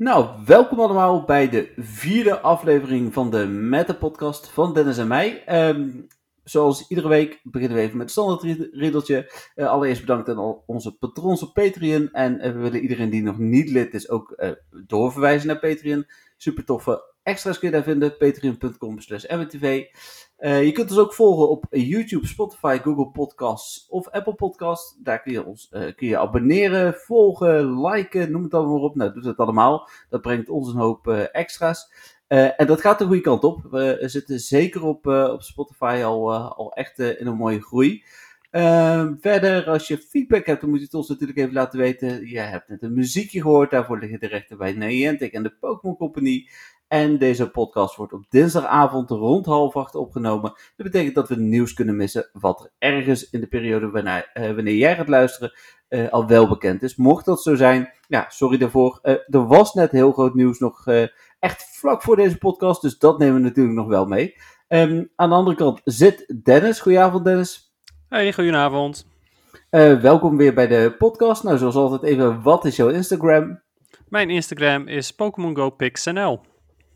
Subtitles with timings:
[0.00, 5.44] Nou, welkom allemaal bij de vierde aflevering van de Meta-podcast van Dennis en mij.
[5.44, 5.90] Ehm,
[6.44, 9.32] zoals iedere week beginnen we even met het standaard riddeltje.
[9.56, 12.08] Uh, allereerst bedankt aan onze patrons op Patreon.
[12.12, 14.50] En uh, we willen iedereen die nog niet lid is ook uh,
[14.86, 16.06] doorverwijzen naar Patreon.
[16.36, 18.16] Super toffe extra's kun je daar vinden.
[18.16, 19.84] Patreon.com slash mwtv.
[20.40, 24.96] Uh, je kunt ons ook volgen op YouTube, Spotify, Google Podcasts of Apple Podcasts.
[25.02, 28.94] Daar kun je ons uh, kun je abonneren, volgen, liken, noem het allemaal op.
[28.94, 29.88] Nou, doe het allemaal.
[30.08, 31.92] Dat brengt ons een hoop uh, extra's.
[32.26, 33.62] en dat gaat de goede kant op.
[33.70, 38.04] We zitten zeker op, op Spotify al, al echt in een mooie groei.
[38.50, 42.28] Ehm, verder, als je feedback hebt, dan moet je het ons natuurlijk even laten weten.
[42.28, 45.96] Je hebt net een muziekje gehoord, daarvoor liggen de rechten bij Niantic en de Pokémon
[45.96, 46.48] Company.
[46.90, 50.52] En deze podcast wordt op dinsdagavond rond half acht opgenomen.
[50.76, 54.54] Dat betekent dat we nieuws kunnen missen wat er ergens in de periode wanneer, uh,
[54.54, 55.52] wanneer jij gaat luisteren
[55.88, 56.96] uh, al wel bekend is.
[56.96, 58.98] Mocht dat zo zijn, ja, sorry daarvoor.
[59.02, 60.86] Uh, er was net heel groot nieuws nog
[61.38, 64.34] echt vlak voor deze podcast, dus dat nemen we natuurlijk nog wel mee.
[64.68, 66.80] Um, aan de andere kant zit Dennis.
[66.80, 67.74] Goedenavond Dennis.
[68.08, 69.06] Hey, goedenavond.
[70.00, 71.42] welkom weer bij de podcast.
[71.42, 73.60] Nou, zoals altijd even, wat is jouw Instagram?
[74.08, 76.40] Mijn Instagram is Pokémon Go PixNL.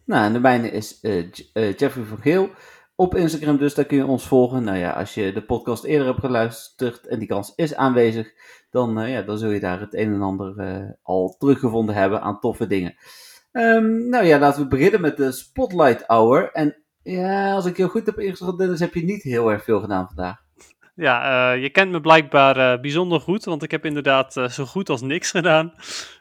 [0.07, 1.25] Nou, en de mijne is uh,
[1.55, 2.51] uh, Jeffrey van Geel
[2.95, 4.65] op Instagram, dus daar kun je ons volgen.
[4.65, 8.33] Nou ja, als je de podcast eerder hebt geluisterd en die kans is aanwezig,
[8.71, 12.41] dan, uh, ja, dan zul je daar het een en ander al teruggevonden hebben aan
[12.41, 12.95] toffe dingen.
[13.53, 16.51] Um, nou ja, laten we beginnen met de Spotlight Hour.
[16.53, 19.81] En ja, als ik heel goed heb ingeschat, Dennis, heb je niet heel erg veel
[19.81, 20.37] gedaan vandaag.
[20.95, 25.31] Ja, je kent me blijkbaar bijzonder goed, want ik heb inderdaad zo goed als niks
[25.31, 25.75] gedaan.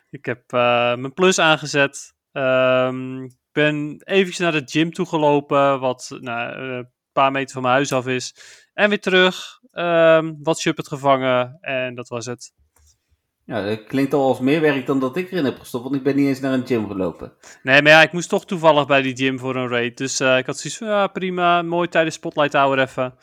[0.10, 0.52] Ik heb
[1.00, 2.16] mijn plus aangezet.
[2.32, 7.94] Um, ben eventjes naar de gym toegelopen, wat nou, een paar meter van mijn huis
[7.94, 8.36] af is.
[8.74, 12.54] En weer terug, um, wat Shuppet gevangen en dat was het.
[13.46, 16.04] Ja, dat klinkt al als meer werk dan dat ik erin heb gestopt, want ik
[16.04, 17.34] ben niet eens naar een gym gelopen.
[17.64, 19.98] Nee, maar ja, ik moest toch toevallig bij die gym voor een raid.
[19.98, 23.16] Dus uh, ik had zoiets van, ja, prima, mooi tijdens Spotlight Hour even.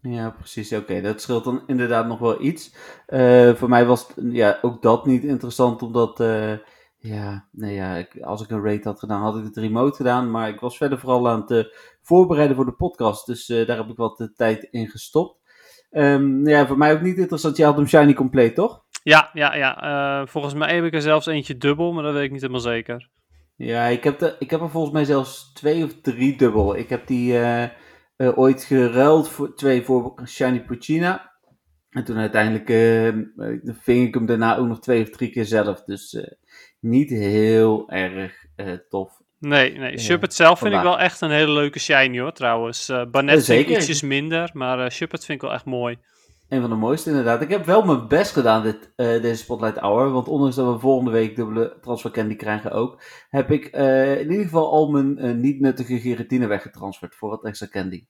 [0.00, 0.72] Ja, precies.
[0.72, 1.00] Oké, okay.
[1.00, 2.74] dat scheelt dan inderdaad nog wel iets.
[3.08, 6.20] Uh, voor mij was ja, ook dat niet interessant, omdat...
[6.20, 6.52] Uh,
[7.02, 10.30] ja, nee, ja ik, als ik een raid had gedaan, had ik het remote gedaan.
[10.30, 11.64] Maar ik was verder vooral aan het uh,
[12.02, 13.26] voorbereiden voor de podcast.
[13.26, 15.40] Dus uh, daar heb ik wat uh, tijd in gestopt.
[15.90, 17.56] Um, ja, voor mij ook niet interessant.
[17.56, 18.84] Je had hem shiny compleet, toch?
[19.02, 20.26] Ja, ja, ja.
[20.26, 23.08] volgens mij heb ik er zelfs eentje dubbel, maar dat weet ik niet helemaal zeker.
[23.56, 26.76] Ja, ik heb, de, ik heb er volgens mij zelfs twee of drie dubbel.
[26.76, 27.38] Ik heb die
[28.16, 31.32] ooit geruild voor twee voor shiny Puccina.
[31.90, 32.66] En toen uiteindelijk
[33.78, 35.84] ving ik hem daarna ook nog twee of drie keer zelf.
[35.84, 36.18] Dus
[36.82, 39.20] niet heel erg uh, tof.
[39.38, 39.98] Nee, nee.
[39.98, 42.88] Shuppet zelf vind ik wel echt een hele leuke shiny hoor, trouwens.
[42.88, 43.02] Uh,
[43.58, 45.98] ik ietsjes minder, maar uh, Shuppet vind ik wel echt mooi.
[46.48, 47.42] Een van de mooiste inderdaad.
[47.42, 50.10] Ik heb wel mijn best gedaan dit, uh, deze Spotlight Hour.
[50.10, 54.44] Want ondanks dat we volgende week dubbele transfer candy krijgen ook, heb ik in ieder
[54.44, 58.06] geval al mijn niet nuttige geratine weggetransferd voor wat extra candy.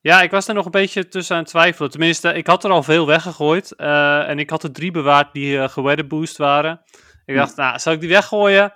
[0.00, 1.90] Ja, ik was er nog een beetje tussen aan het twijfelen.
[1.90, 3.76] Tenminste, ik had er al veel weggegooid.
[3.76, 6.80] en ik had er drie bewaard die uh, boost waren.
[7.32, 8.72] Ik dacht, nou, zal ik die weggooien?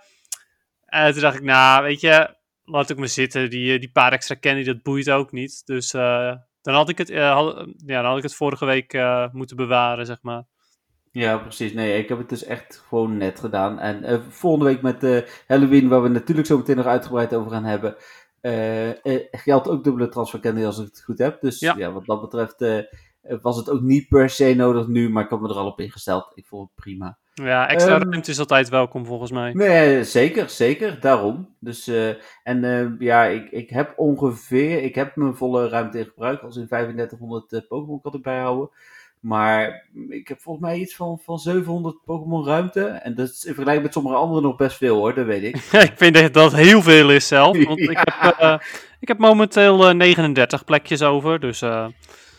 [0.87, 3.51] En toen dacht ik, nou, weet je, laat ik me zitten.
[3.51, 5.63] Die, eh, die paar extra candy, dat boeit ook niet.
[5.65, 8.93] Dus uh, dan, had ik het, uh, had, ja, dan had ik het vorige week
[8.93, 10.45] uh, moeten bewaren, zeg maar.
[11.11, 11.73] Ja, precies.
[11.73, 13.79] Nee, ik heb het dus echt gewoon net gedaan.
[13.79, 17.97] En volgende week met Halloween, waar we natuurlijk zo meteen nog uitgebreid over gaan hebben,
[19.31, 21.41] geldt ook dubbele transfer candy als ik het goed heb.
[21.41, 22.87] Dus ja, ja wat dat betreft
[23.43, 25.81] was het ook niet per se nodig nu, maar ik heb me er al op
[25.81, 26.33] ingesteld.
[26.35, 27.19] Ik vond het prima.
[27.45, 29.53] Ja, extra um, ruimte is altijd welkom volgens mij.
[29.53, 31.55] Nee, zeker, zeker, daarom.
[31.61, 32.09] Dus, uh,
[32.43, 36.57] en uh, ja, ik, ik heb ongeveer, ik heb mijn volle ruimte in gebruik, als
[36.57, 38.71] in 3500 uh, Pokémon kan ik bijhouden.
[39.21, 42.85] Maar ik heb volgens mij iets van, van 700 Pokémon ruimte.
[42.85, 45.57] En dat is in vergelijking met sommige anderen nog best veel hoor, dat weet ik.
[45.91, 47.65] ik vind dat dat heel veel is zelf.
[47.67, 47.91] Want ja.
[47.91, 48.63] ik, heb,
[49.01, 51.63] ik heb momenteel 39 plekjes over, dus...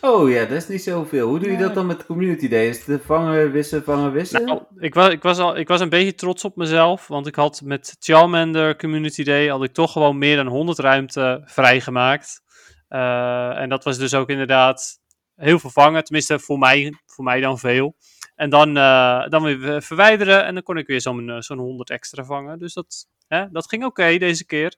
[0.00, 1.28] Oh ja, dat is niet zoveel.
[1.28, 2.68] Hoe doe je dat dan met Community Day?
[2.68, 4.44] Is het vangen, wissen, vangen, wissen?
[4.44, 7.34] Nou, ik, was, ik, was al, ik was een beetje trots op mezelf, want ik
[7.34, 12.42] had met Charmander Community Day had ik toch gewoon meer dan 100 ruimte vrijgemaakt.
[12.88, 15.00] Uh, en dat was dus ook inderdaad
[15.34, 17.96] heel veel vangen, tenminste voor mij, voor mij dan veel.
[18.34, 22.24] En dan, uh, dan weer verwijderen en dan kon ik weer zo'n zo'n 100 extra
[22.24, 22.58] vangen.
[22.58, 24.76] Dus dat, hè, dat ging oké okay deze keer.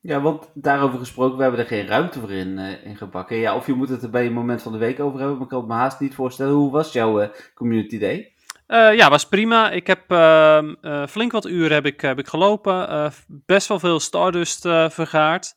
[0.00, 3.36] Ja, want daarover gesproken, we hebben er geen ruimte voor in, uh, in gebakken.
[3.36, 5.44] Ja, of je moet het er bij een moment van de week over hebben, maar
[5.44, 6.52] ik kan het me haast niet voorstellen.
[6.52, 8.32] Hoe was jouw uh, community day?
[8.68, 9.70] Uh, ja, was prima.
[9.70, 10.74] Ik heb ehm,
[11.08, 13.12] flink wat uren heb ik, heb ik gelopen.
[13.26, 15.54] best wel veel Stardust vergaard.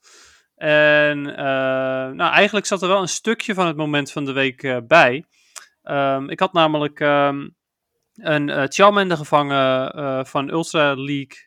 [0.56, 1.22] En
[2.16, 5.26] nou, eigenlijk zat er wel een stukje van het moment van de week bij.
[5.84, 7.56] Um, ik had namelijk um,
[8.14, 11.38] een Charmander gevangen van Ultra League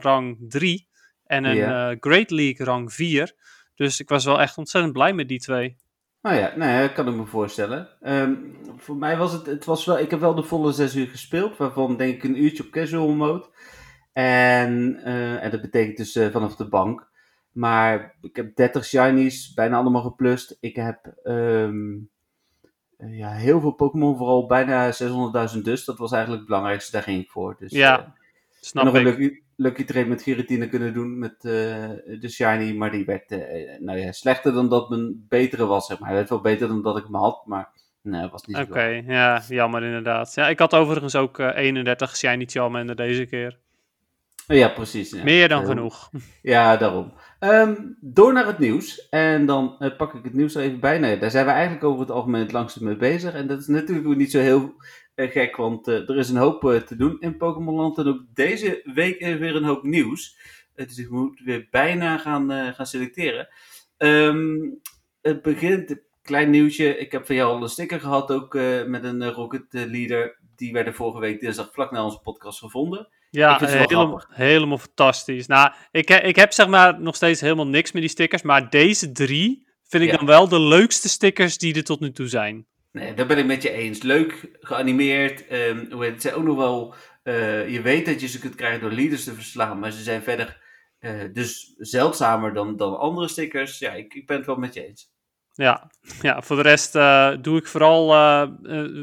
[0.00, 0.85] rang 3
[1.26, 1.96] en een Ja.
[2.00, 3.34] Great League rang 4.
[3.74, 5.76] Dus ik was wel echt ontzettend blij met die twee.
[6.22, 7.88] Nou ja, nou ja, dat kan ik me voorstellen.
[8.00, 8.34] Ehm,
[8.76, 11.56] voor mij was het, het was wel, ik heb wel de volle zes uur gespeeld,
[11.56, 13.46] waarvan denk ik een uurtje op casual mode.
[14.12, 17.08] En, eh, en dat betekent dus eh, vanaf de bank.
[17.52, 20.56] Maar ik heb 30 shinies, bijna allemaal geplust.
[20.60, 21.94] Ik heb ehm,
[22.96, 25.84] eh, ja, heel veel Pokémon, vooral bijna 600.000 dus.
[25.84, 27.56] Dat was eigenlijk het belangrijkste, daar ging ik voor.
[27.58, 28.14] Dus, Ja, eh, en
[28.60, 29.42] Snap nog een ik.
[29.56, 31.50] Lucky, trade met Giratina kunnen doen met eh,
[32.20, 35.98] de shiny, maar die werd eh, nou ja, slechter dan dat mijn betere was, zeg
[35.98, 36.08] maar.
[36.08, 37.68] Hij werd wel beter dan dat ik hem had, maar
[38.02, 40.34] nee, het was niet zo Oké, ja, jammer inderdaad.
[40.34, 43.58] Ja, ik had overigens ook eh, 31 Shiny Charmander deze keer.
[44.46, 45.10] Ja, precies.
[45.10, 45.22] Ja.
[45.22, 46.10] Meer dan genoeg.
[46.42, 47.12] Ja, daarom.
[47.38, 49.08] Ehm, door naar het nieuws.
[49.08, 50.98] En dan eh, pak ik het nieuws er even bij.
[50.98, 53.34] Nou ja, daar zijn we eigenlijk over het algemeen het langste mee bezig.
[53.34, 54.74] En dat is natuurlijk niet zo heel eh,
[55.16, 57.98] gek, want eh, er is een hoop eh, te doen in Pokémonland.
[57.98, 60.36] En ook deze week is weer een hoop nieuws.
[60.74, 63.48] Eh, dus ik moet weer bijna gaan, eh, gaan selecteren.
[63.96, 64.56] Ehm,
[65.22, 66.98] het begint, een klein nieuwtje.
[66.98, 69.84] Ik heb van jou al een sticker gehad, ook eh, met een eh, Rocket eh,
[69.84, 70.38] Leader.
[70.56, 73.08] Die werden vorige week dinsdag vlak na onze podcast gevonden.
[73.30, 75.46] Ja, helemaal, helemaal fantastisch.
[75.46, 79.12] Nou, ik, ik heb zeg maar nog steeds helemaal niks met die stickers, maar deze
[79.12, 80.16] drie vind ik Ja.
[80.16, 82.66] dan wel de leukste stickers die er tot nu toe zijn.
[82.96, 84.02] Nee, daar ben ik met je eens.
[84.02, 85.44] Leuk, geanimeerd.
[85.90, 86.94] hoe heet het, zijn ook nog wel...
[87.22, 90.22] eh, je weet dat je ze kunt krijgen door leaders te verslaan, maar ze zijn
[90.22, 90.62] verder
[90.98, 93.78] eh, dus zeldzamer dan, dan andere stickers.
[93.78, 95.14] Ja, ik, ik ben het wel met je eens.
[95.52, 95.90] Ja,
[96.20, 98.06] ja voor de rest eh, doe ik vooral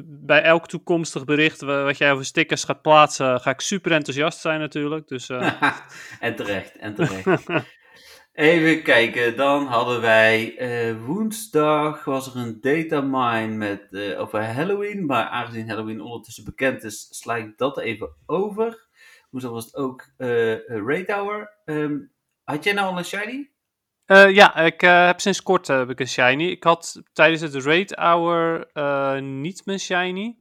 [0.05, 4.39] bij elk toekomstig bericht wa- wat jij over stickers gaat plaatsen, ga ik super enthousiast
[4.39, 5.07] zijn natuurlijk.
[5.07, 5.29] Dus
[6.19, 7.43] en terecht, en terecht.
[8.33, 15.05] Even kijken, dan hadden wij eh, woensdag was er een datamine met, eh, over Halloween.
[15.05, 18.87] Maar aangezien Halloween ondertussen bekend is, sla ik dat even over.
[19.29, 20.05] Woensdag was het ook
[20.67, 21.51] Raid Hour.
[21.65, 21.97] Ehm,
[22.43, 23.51] had jij nou al een shiny?
[24.05, 26.43] Ja, ik heb sinds kort heb ik een shiny.
[26.43, 28.67] Ik had tijdens het raid hour
[29.21, 30.37] niet mijn shiny.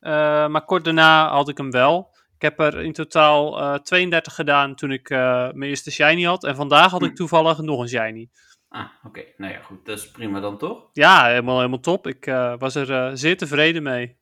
[0.00, 2.16] Maar kort daarna had ik hem wel.
[2.38, 5.18] Ik heb er in totaal eh 32 gedaan toen ik eh,
[5.52, 6.44] mijn eerste shiny had.
[6.44, 7.14] En vandaag had ik Hm.
[7.14, 8.28] toevallig nog een shiny.
[8.68, 9.24] Ah, oké.
[9.36, 9.86] Nou ja, goed.
[9.86, 10.88] Dat is prima dan toch?
[10.92, 12.06] Ja, helemaal, helemaal top.
[12.06, 14.16] Ik eh, was er eh, zeer tevreden mee.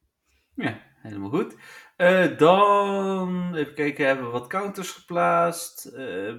[0.54, 1.56] Ja, helemaal goed.
[1.96, 5.84] Eh, dan, even kijken, hebben we wat counters geplaatst.
[5.86, 6.34] Eh,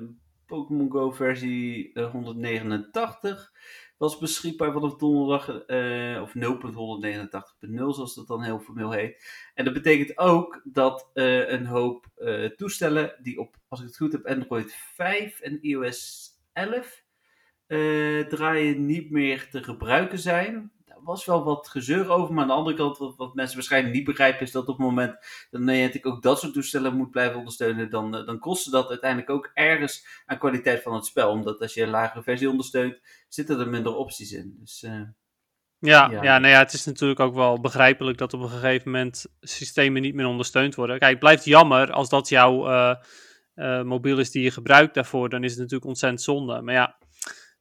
[0.46, 3.52] Pokémon Go versie eh, 189
[3.98, 9.24] was beschikbaar vanaf donderdag, eh, of 0.189.0 zoals dat dan heel formeel heet.
[9.54, 13.98] En dat betekent ook dat eh, een hoop eh, toestellen die op, als ik het
[13.98, 17.06] goed heb, Android 5 en iOS 11
[17.68, 20.72] eh, draaien niet meer te gebruiken zijn.
[21.08, 24.04] Was wel wat gezeur over, maar aan de andere kant, wat, wat mensen waarschijnlijk niet
[24.04, 25.16] begrijpen, is dat op het moment
[25.50, 29.30] dat Niantic ook dat soort toestellen moet blijven ondersteunen, dan, eh, dan kostte dat uiteindelijk
[29.30, 31.30] ook ergens aan kwaliteit van het spel.
[31.30, 34.56] Omdat als je een lagere versie ondersteunt, zitten er minder opties in.
[34.60, 34.92] Dus eh,
[35.80, 36.24] Ja, Ja.
[36.24, 36.38] ja.
[36.38, 40.16] nou ja, het is natuurlijk ook wel begrijpelijk dat op een gegeven moment systemen niet
[40.16, 41.00] meer ondersteund worden.
[41.00, 42.68] Kijk, het blijft jammer als dat jouw
[43.58, 46.62] eh, mobiel is die je gebruikt daarvoor, dan is het natuurlijk ontzettend zonde.
[46.62, 46.97] Maar ja,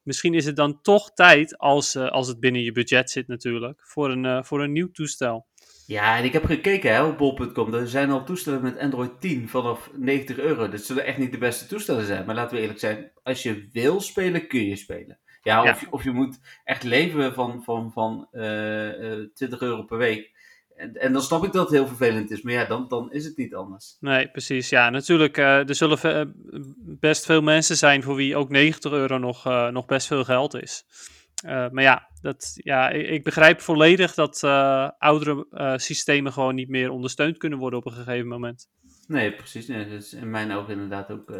[0.07, 3.81] misschien is het dan toch tijd, als, eh, als het binnen je budget zit natuurlijk,
[3.83, 5.47] voor een, eh, voor een nieuw toestel.
[5.87, 7.75] ja, en ik heb gekeken hè, op bol.com.
[7.75, 10.69] Er zijn al toestellen met Android 10 vanaf 90 euro.
[10.69, 12.27] Dat zullen echt niet de beste toestellen zijn.
[12.27, 15.19] Maar laten we eerlijk zijn, als je wil spelen, kun je spelen.
[15.43, 15.71] Ja, Ja.
[15.71, 19.99] Of, je, of je moet echt leven van, van, van eh, eh, 20 euro per
[19.99, 20.36] week.
[20.77, 22.43] En, en dan snap ik dat het heel vervelend is.
[22.43, 23.97] Maar ja, dan, dan is het niet anders.
[24.01, 24.69] Nee, precies.
[24.69, 26.61] Ja, natuurlijk, eh, er zullen ve- eh,
[27.01, 30.55] best veel mensen zijn voor wie ook 90 euro nog, eh, nog best veel geld
[30.55, 30.85] is.
[31.45, 34.45] Maar ja, dat, ja ik, ik begrijp volledig dat
[34.99, 35.47] oudere
[35.79, 38.69] systemen gewoon niet meer ondersteund kunnen worden op een gegeven moment.
[39.07, 39.67] Nee, precies.
[39.67, 41.33] Nee, dat is in mijn ogen inderdaad ook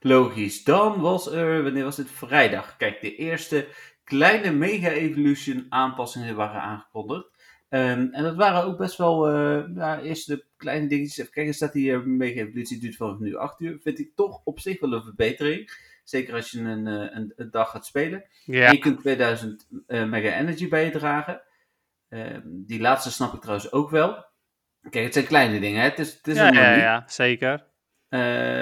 [0.00, 0.64] logisch.
[0.64, 2.10] Dan was er, wanneer was het?
[2.10, 2.76] Vrijdag.
[2.76, 3.66] Kijk, de eerste
[4.04, 7.28] kleine Mega Evolution aanpassingen waren aangekondigd.
[7.76, 9.30] Ehm, en dat waren ook best wel,
[9.74, 11.18] ja, eerst de kleine dingetjes.
[11.18, 13.78] Even kijken, staat hier, Mega Evolutie duurt vanaf nu 8 uur.
[13.82, 15.70] Vind ik toch op zich wel een verbetering.
[16.08, 18.24] Zeker als je een, eh, een, een dag gaat spelen.
[18.44, 21.42] Ja, En je kunt 2000 eh, Mega Energy bij je dragen.
[22.08, 24.24] Ehm, die laatste snap ik trouwens ook wel.
[24.90, 25.88] Kijk, het zijn kleine dingen, hè.
[25.88, 27.66] Het is, het is ja, ja, zeker.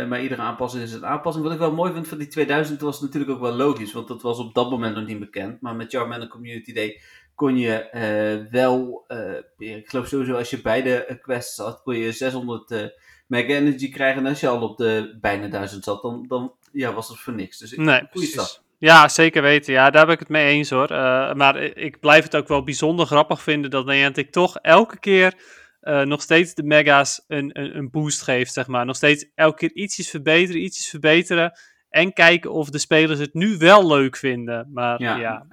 [0.09, 1.44] Maar iedere aanpassing is een aanpassing.
[1.44, 4.23] Wat ik wel mooi vind van die 2000 was natuurlijk ook wel logisch, want dat
[4.23, 5.61] was op dat moment nog niet bekend.
[5.61, 7.00] Maar met Charmander Community Day
[7.35, 11.97] kon je eh, wel, eh, ik geloof sowieso als je beide eh, quests had, kon
[11.97, 12.87] je 600 eh
[13.26, 14.25] Mega Energy krijgen.
[14.25, 17.35] En als je al op de bijna 1000 zat, dan, dan ja, was dat voor
[17.35, 17.59] niks.
[17.59, 18.33] Dus ik, Nee, precies.
[18.33, 18.62] stap.
[18.79, 19.73] Ja, zeker weten.
[19.73, 20.88] Ja, daar ben ik het mee eens hoor.
[21.37, 25.35] Maar ik blijf het ook wel bijzonder grappig vinden dat Niantic toch elke keer
[25.81, 28.87] nog steeds de mega's een, een, een boost geeft, zeg maar.
[28.87, 31.53] Nog steeds elke keer ietsjes verbeteren, ietsjes verbeteren.
[31.95, 34.71] En kijken of de spelers het nu wel leuk vinden.
[34.73, 35.17] Maar ja.
[35.17, 35.47] Ja.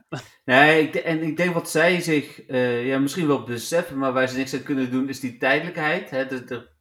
[0.45, 4.27] Nee, ik, en ik denk wat zij zich eh, ja, misschien wel beseffen, maar waar
[4.27, 6.09] ze niks aan kunnen doen, is die tijdelijkheid.
[6.09, 6.25] Hè?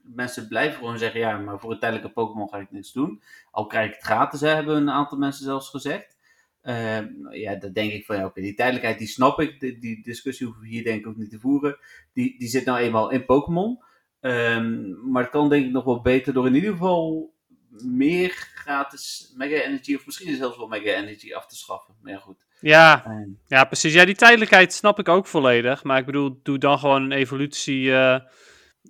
[0.03, 3.23] Mensen blijven gewoon zeggen, ja, maar voor een tijdelijke Pokémon ga ik niks doen.
[3.51, 6.17] Al krijg ik het gratis, hè, hebben een aantal mensen zelfs gezegd.
[6.63, 9.61] Ehm, ja, dan denk ik van, ja, oké, die tijdelijkheid, die snap ik.
[9.61, 11.79] Die, die discussie hoeven we hier denk ik ook niet te voeren.
[12.13, 13.83] Die, die zit nou eenmaal in Pokémon.
[14.21, 17.33] Ehm, maar het kan denk ik nog wel beter door in ieder geval
[17.71, 21.95] meer gratis Mega Energy, of misschien zelfs wel Mega Energy af te schaffen.
[22.03, 22.47] Maar ja, goed.
[22.61, 23.93] Ja, Ehm, ja, precies.
[23.93, 25.83] Ja, die tijdelijkheid snap ik ook volledig.
[25.85, 28.21] Maar ik bedoel, doe dan gewoon een evolutie eh,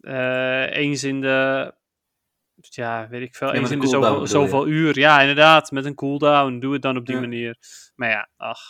[0.00, 1.72] eh, eens in de...
[2.60, 3.49] Ja, weet ik veel.
[3.49, 4.99] Ja, eens in de zoveel, zoveel uur.
[4.99, 5.70] Ja, inderdaad.
[5.70, 6.58] Met een cooldown.
[6.58, 7.20] Doe het dan op die Ja.
[7.20, 7.56] manier.
[7.94, 8.60] Maar ja, ach.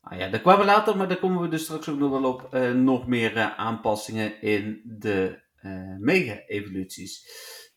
[0.00, 2.24] Ah ja, daar kwamen we later, maar daar komen we dus straks ook nog wel
[2.32, 2.54] op.
[2.54, 7.24] eh, nog meer eh, aanpassingen in de eh, mega-evoluties.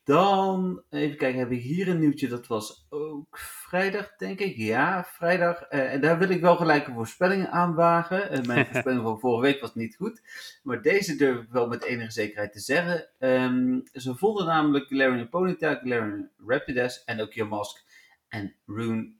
[0.03, 2.27] Dan, even kijken, hebben we hier een nieuwtje.
[2.27, 4.55] Dat was ook vrijdag, denk ik.
[4.55, 5.61] Ja, vrijdag.
[5.61, 8.29] Eh, en daar wil ik wel gelijk een voorspelling aan wagen.
[8.29, 10.21] Eh, mijn voorspelling van vorige week was niet goed.
[10.63, 13.09] Maar deze durf ik wel met enige zekerheid te zeggen.
[13.19, 17.83] Ehm, ze vonden namelijk Galarian Ponyta, Galarian Rapidash en ook Yamask
[18.27, 19.13] en Rune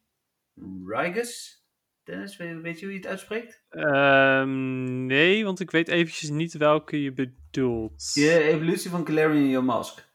[0.86, 1.62] Rigus.
[2.04, 3.64] Dennis, weet, je hoe je het uitspreekt?
[3.70, 8.12] Ehm, nee, want ik weet eventjes niet welke je bedoelt.
[8.14, 10.12] Je evolutie van Galarian Yamask.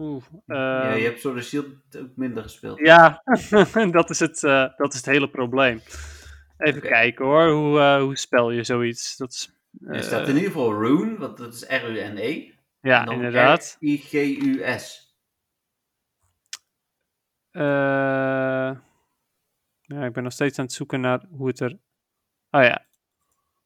[0.00, 1.66] Poeh, ja, ehm, je hebt Sword Shield
[1.96, 2.78] ook minder gespeeld.
[2.78, 3.22] Ja,
[3.90, 5.80] dat, is het, eh, dat is het hele probleem.
[6.58, 9.16] Even kijken hoor, hoe, eh, hoe spel je zoiets?
[9.16, 12.52] Dat is, er staat eh, in ieder geval Rune, want dat is R-U-N-E.
[12.80, 13.76] ja, inderdaad.
[13.80, 15.14] R-I-G-U-S.
[17.50, 17.62] Eh,
[19.80, 21.78] ja, ik ben nog steeds aan het zoeken naar hoe het er...
[22.50, 22.86] Oh ja,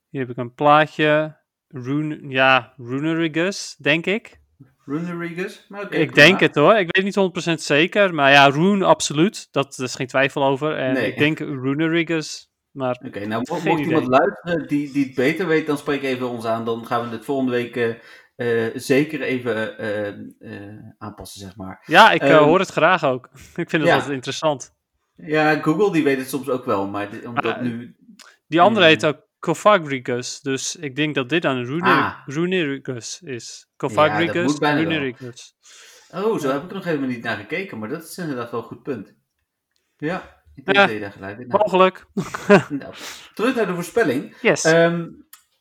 [0.08, 1.36] hier heb ik een plaatje.
[1.68, 4.42] Rune, ja, Runerigus, denk ik.
[4.86, 5.50] Rune?
[5.68, 6.12] Maar ik prima.
[6.12, 6.74] denk het hoor.
[6.74, 8.14] Ik weet niet 100% zeker.
[8.14, 9.48] Maar ja, Rune absoluut.
[9.50, 10.76] Dat daar is geen twijfel over.
[10.76, 11.06] En Nee.
[11.12, 12.48] ik denk Runerigus.
[12.70, 16.44] Maar Oké, nou mocht iemand luisteren die, die het beter weet, dan spreek even ons
[16.44, 16.64] aan.
[16.64, 20.12] Dan gaan we het volgende week eh, eh, zeker even eh,
[20.98, 21.82] aanpassen, zeg maar.
[21.86, 23.28] ja, ik eh, Ehm, hoor het graag ook.
[23.64, 23.94] ik vind het ja.
[23.94, 24.74] altijd interessant.
[25.16, 27.96] Ja, Google die weet het soms ook wel, maar dit- omdat Ah, nu...
[28.46, 28.94] Die andere Hmm.
[28.94, 30.40] heet ook Cofagrigus.
[30.40, 32.18] Dus ik denk dat dit Rune Ah.
[32.26, 33.66] Runerigus is.
[33.68, 34.76] Ja, Cofagrigus, wel.
[34.76, 35.54] Runerigus.
[36.10, 38.60] Oh, zo heb ik er nog helemaal niet naar gekeken, maar dat is inderdaad wel
[38.60, 39.14] een goed punt.
[39.96, 40.84] Ja, ik denk Ja.
[40.84, 41.46] dat je daar gelijk in.
[41.48, 42.04] Mogelijk.
[42.68, 42.94] Nou,
[43.34, 44.36] terug naar de voorspelling.
[44.40, 44.64] Yes.
[44.64, 45.08] Ehm,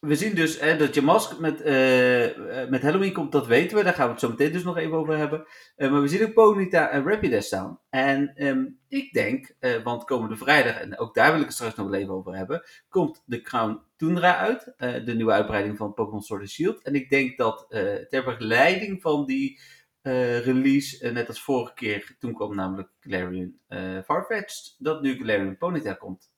[0.06, 3.78] we zien dus hè, dat je mask met, eh, eh, met Halloween komt, dat weten
[3.78, 3.84] we.
[3.84, 5.46] Daar gaan we het zo meteen dus nog even over hebben.
[5.76, 7.80] Eh, maar we zien ook Ponyta en Rapidash staan.
[7.90, 11.76] En ehm, ik denk, eh, want komende vrijdag, en ook daar wil ik het straks
[11.76, 14.74] nog wel even over hebben, komt de Crown Tundra uit.
[14.78, 16.82] de nieuwe uitbreiding van Pokémon Sword and Shield.
[16.82, 17.66] En ik denk dat
[18.10, 19.60] ter begeleiding van die
[20.44, 23.54] release, net als vorige keer, toen kwam namelijk Galarian
[24.06, 26.32] Farfetch'd, dat nu Galarian Ponyta komt.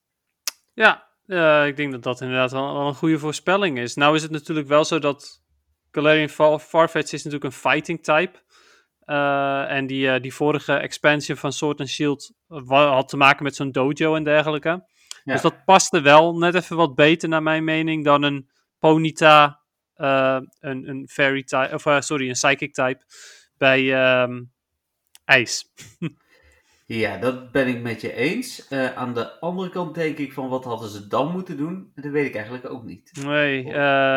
[0.72, 3.94] Ja, eh, ik denk dat dat inderdaad wel, wel een goede voorspelling is.
[3.94, 5.42] Nou is het natuurlijk wel zo dat
[5.90, 8.44] Galarian Far- Farfetch is natuurlijk een fighting type.
[9.00, 12.32] Eh, en die, eh, die vorige expansion van Sword and Shield
[12.66, 14.68] had te maken met zo'n dojo en dergelijke.
[14.68, 15.32] Ja.
[15.32, 19.60] Dus dat paste wel net even wat beter naar mijn mening dan een Ponyta,
[19.94, 23.04] een, een fairy type, of sorry, een psychic type
[23.56, 24.42] bij ehm,
[25.24, 25.64] ijs.
[26.88, 28.68] Ja, dat ben ik met je eens.
[28.68, 31.92] Eh, aan de andere kant denk ik van wat hadden ze dan moeten doen?
[31.94, 33.10] Dat weet ik eigenlijk ook niet.
[33.24, 33.72] Nee, eh,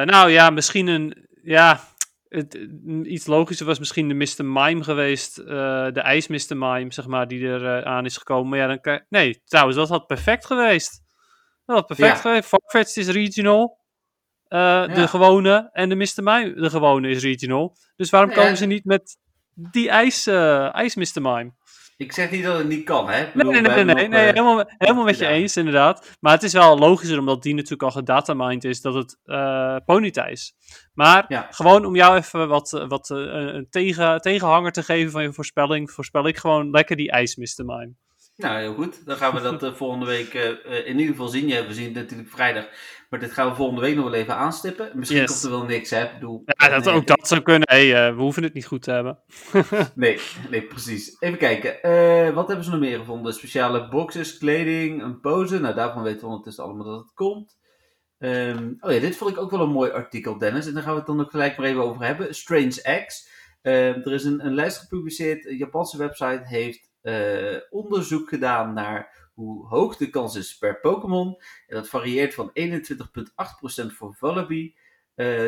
[0.05, 1.27] nou ja, misschien een.
[1.43, 1.79] Ja,
[2.27, 2.53] het,
[3.03, 4.45] iets logischer was misschien de Mr.
[4.45, 5.37] Mime geweest.
[5.37, 5.45] eh,
[5.91, 6.57] de ijs Mr.
[6.57, 8.49] Mime, zeg maar, die er aan is gekomen.
[8.49, 11.01] Maar ja, dan krijg- Nee, trouwens, dat had perfect geweest.
[11.65, 12.21] Dat had perfect Ja.
[12.21, 12.47] geweest.
[12.47, 13.77] Farfetch'd is regional.
[14.47, 15.69] De gewone.
[15.71, 16.23] En de Mr.
[16.23, 17.75] Mime, de gewone, is regional.
[17.95, 19.17] Dus waarom komen ze niet met
[19.53, 20.27] die ijs,
[20.71, 21.21] ijs Mr.
[21.21, 21.51] Mime?
[21.99, 23.25] Ik zeg niet dat het niet kan, hè?
[23.33, 26.17] Nee, nee, nee, nee, eh, helemaal, helemaal met je eens, inderdaad.
[26.19, 29.17] Maar het is wel logischer, omdat die natuurlijk al gedatamined is, dat het
[29.85, 30.53] Ponyta is.
[30.93, 31.47] Maar Ja.
[31.49, 35.91] gewoon om jou even wat, eh, wat een tegen, tegenhanger te geven van je voorspelling,
[35.91, 37.65] voorspel ik gewoon lekker die ijs, Mr.
[37.65, 37.93] Mime.
[38.39, 39.05] Nou, heel goed.
[39.05, 41.47] Dan gaan we dat eh, volgende week eh, eh, in ieder geval zien.
[41.47, 42.67] Ja, we zien het natuurlijk vrijdag.
[43.09, 44.91] Maar dit gaan we volgende week nog wel even aanstippen.
[44.93, 45.29] Misschien Yes.
[45.29, 46.03] komt er wel niks, hè?
[46.03, 47.67] Ik bedoel, Ja, dat, nee, ook dat zou kunnen.
[47.69, 49.19] Hey, we hoeven het niet goed te hebben.
[49.95, 50.19] Nee,
[50.49, 51.15] nee, precies.
[51.19, 52.33] Even kijken.
[52.33, 53.33] Wat hebben ze nog meer gevonden?
[53.33, 55.59] Speciale boxes, kleding, een pose.
[55.59, 57.57] Nou, daarvan weten we ondertussen allemaal dat het komt.
[58.17, 60.67] Ehm, oh ja, dit vond ik ook wel een mooi artikel, Dennis.
[60.67, 62.35] En daar gaan we het dan ook gelijk maar even over hebben.
[62.35, 63.29] Strange X.
[63.61, 65.45] Ehm, er is een, een lijst gepubliceerd.
[65.45, 71.41] Een Japanse website heeft eh, onderzoek gedaan naar hoe hoog de kans is per Pokémon.
[71.67, 74.73] En dat varieert van 21,8% voor Vullaby.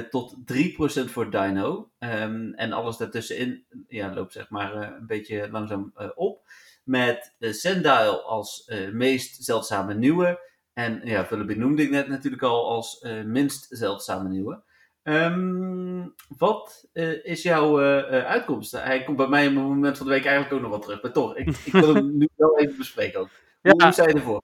[0.10, 1.92] tot 3% voor Dino.
[2.00, 6.42] Ehm, en alles daartussenin ja, loopt zeg maar een beetje langzaam op.
[6.84, 10.40] Met Sendile als meest zeldzame nieuwe.
[10.74, 14.64] En ja, Philip noemde ik net natuurlijk al als minst zeldzame nieuwe.
[15.04, 18.72] Ehm, wat uh, is jouw uh, uitkomst?
[18.72, 21.02] Hij komt bij mij op het moment van de week eigenlijk ook nog wat terug.
[21.02, 23.30] Maar toch, ik, ik wil hem nu wel even bespreken ook.
[23.62, 23.94] Hoe, ja.
[23.94, 24.42] hoe je ervoor?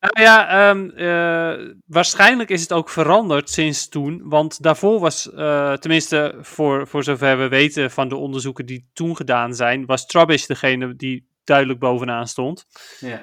[0.00, 4.20] Nou ja, um, uh, waarschijnlijk is het ook veranderd sinds toen.
[4.24, 5.22] Want daarvoor was,
[5.80, 10.46] tenminste voor, voor zover we weten van de onderzoeken die toen gedaan zijn, was Trubbish
[10.46, 12.66] degene die duidelijk bovenaan stond.
[13.00, 13.18] Ja.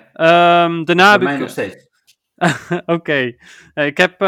[0.66, 1.40] Um, daarna Bij heb mij ik...
[1.40, 1.88] nog steeds.
[2.86, 3.36] Oké.
[3.74, 4.22] Ik heb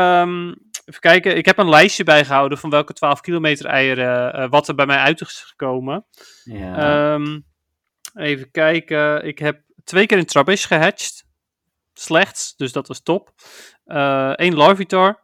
[0.86, 4.76] Even kijken, ik heb een lijstje bijgehouden van welke 12 kilometer eieren, uh, wat er
[4.76, 6.06] bij mij uit is gekomen.
[6.44, 7.14] Ja.
[7.14, 7.46] Um,
[8.14, 11.26] even kijken, ik heb twee keer een Trubbish gehatcht.
[11.94, 13.34] Slechts, dus dat was top.
[13.86, 15.24] Eén uh, Larvitar.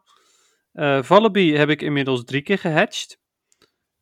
[0.74, 3.20] Uh, Vallaby heb ik inmiddels drie keer gehatcht.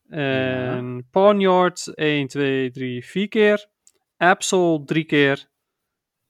[0.09, 1.01] En ja.
[1.11, 3.69] Ponyard 1, 2, 3, 4 keer.
[4.17, 5.49] Absol drie keer.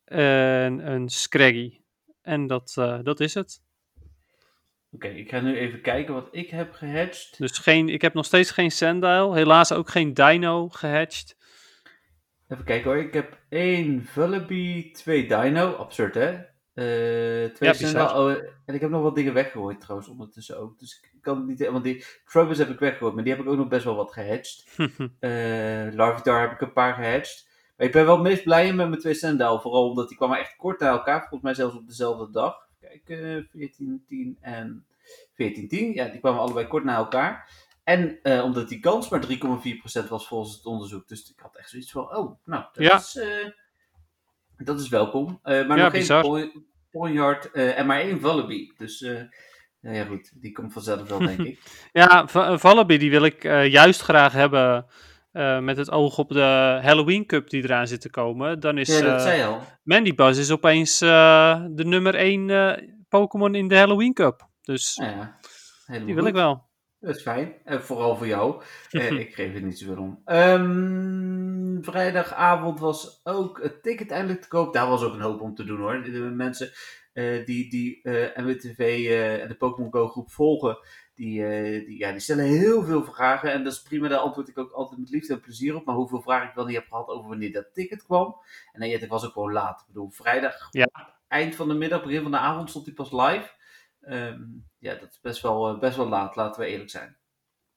[0.06, 1.82] En een Scraggy.
[2.22, 3.62] En dat, uh, dat is het.
[4.92, 7.38] Oké, okay, ik ga nu even kijken wat ik heb gehatcht.
[7.38, 9.34] Dus geen, ik heb nog steeds geen Sandile.
[9.34, 11.38] Helaas ook geen Dino gehatcht.
[12.48, 13.00] Even kijken hoor.
[13.00, 15.74] Ik heb één Vullaby, twee Dino.
[15.74, 16.32] Absurd hè?
[16.32, 18.14] Uh, twee Ja, Sandile.
[18.14, 18.30] Oh,
[18.66, 20.80] en ik heb nog wat dingen weggegooid trouwens ondertussen ook.
[20.80, 21.70] Dus ik kan het niet...
[21.70, 23.14] Want die Trubbish heb ik weggegooid.
[23.14, 24.66] Maar die heb ik ook nog best wel wat gehatcht.
[25.20, 27.48] uh, Larvitar heb ik een paar gehatcht.
[27.78, 29.60] Maar ik ben wel het meest blij met mijn twee Sandile.
[29.60, 31.20] Vooral omdat die kwamen echt kort na elkaar.
[31.20, 32.69] Volgens mij zelfs op dezelfde dag.
[33.06, 34.86] Kijk, uh, 14, 10 en
[35.34, 35.94] 14, 10.
[35.94, 37.52] Ja, die kwamen allebei kort na elkaar.
[37.84, 41.08] En uh, omdat die kans maar 3,4% was volgens het onderzoek.
[41.08, 42.96] Dus ik had echt zoiets van, oh, nou, dat, Ja.
[42.98, 43.50] is, uh,
[44.58, 45.28] dat is welkom.
[45.44, 46.24] Uh, maar Ja, nog bizar.
[46.24, 48.72] geen Ponyard en maar één Wallaby.
[48.78, 49.00] Dus,
[49.82, 51.60] nou ja goed, die komt vanzelf wel, denk ik.
[51.92, 54.86] Ja, Va- Vallaby die wil ik eh, juist graag hebben
[55.40, 58.60] eh, met het oog op de Halloween Cup die eraan zit te komen.
[58.60, 59.62] Dan is Ja, dat eh, zei je al.
[59.84, 64.48] Mandy Buzz is opeens eh, de nummer 1 Pokémon in de Halloween Cup.
[64.62, 65.38] Dus Nou ja,
[65.88, 66.28] die wil goed.
[66.28, 66.68] ik wel.
[67.00, 67.54] Dat is fijn.
[67.64, 68.62] En vooral voor jou.
[68.90, 70.22] Eh, ik geef er niet zoveel om.
[70.26, 74.74] Ehm, vrijdagavond was ook het ticket eindelijk te koop.
[74.74, 76.04] Daar was ook een hoop om te doen hoor.
[76.04, 76.72] De mensen
[77.46, 80.78] die, die eh, en de Pokémon Go groep volgen,
[81.20, 83.52] die, eh, die, ja, die stellen heel veel vragen.
[83.52, 85.86] En dat is prima, daar antwoord ik ook altijd met liefde en plezier op.
[85.86, 88.36] Maar hoeveel vragen ik wel niet heb gehad over wanneer dat ticket kwam.
[88.72, 89.80] En nee, het was ook gewoon laat.
[89.80, 90.90] Ik bedoel, vrijdag, Ja.
[91.28, 93.50] eind van de middag, begin van de avond stond hij pas live.
[94.02, 94.42] Ehm,
[94.78, 97.18] ja, dat is best wel, eh, best wel laat, laten we eerlijk zijn.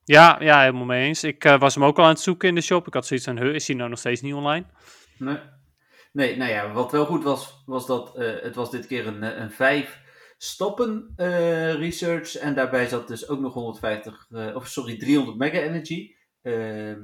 [0.04, 1.24] Ja, ja, helemaal mee eens.
[1.24, 2.86] Ik eh, was hem ook al aan het zoeken in de shop.
[2.86, 4.64] Ik had zoiets van, is hij nou nog steeds niet online?
[5.18, 5.38] Nee.
[6.12, 9.22] nee, nou ja, wat wel goed was, was dat eh, het was dit keer een,
[9.22, 10.01] eh, een vijf
[10.42, 12.36] stappen eh, research.
[12.36, 16.14] En daarbij zat dus ook nog 150, eh, of sorry, 300 mega energy.
[16.42, 17.00] ehm,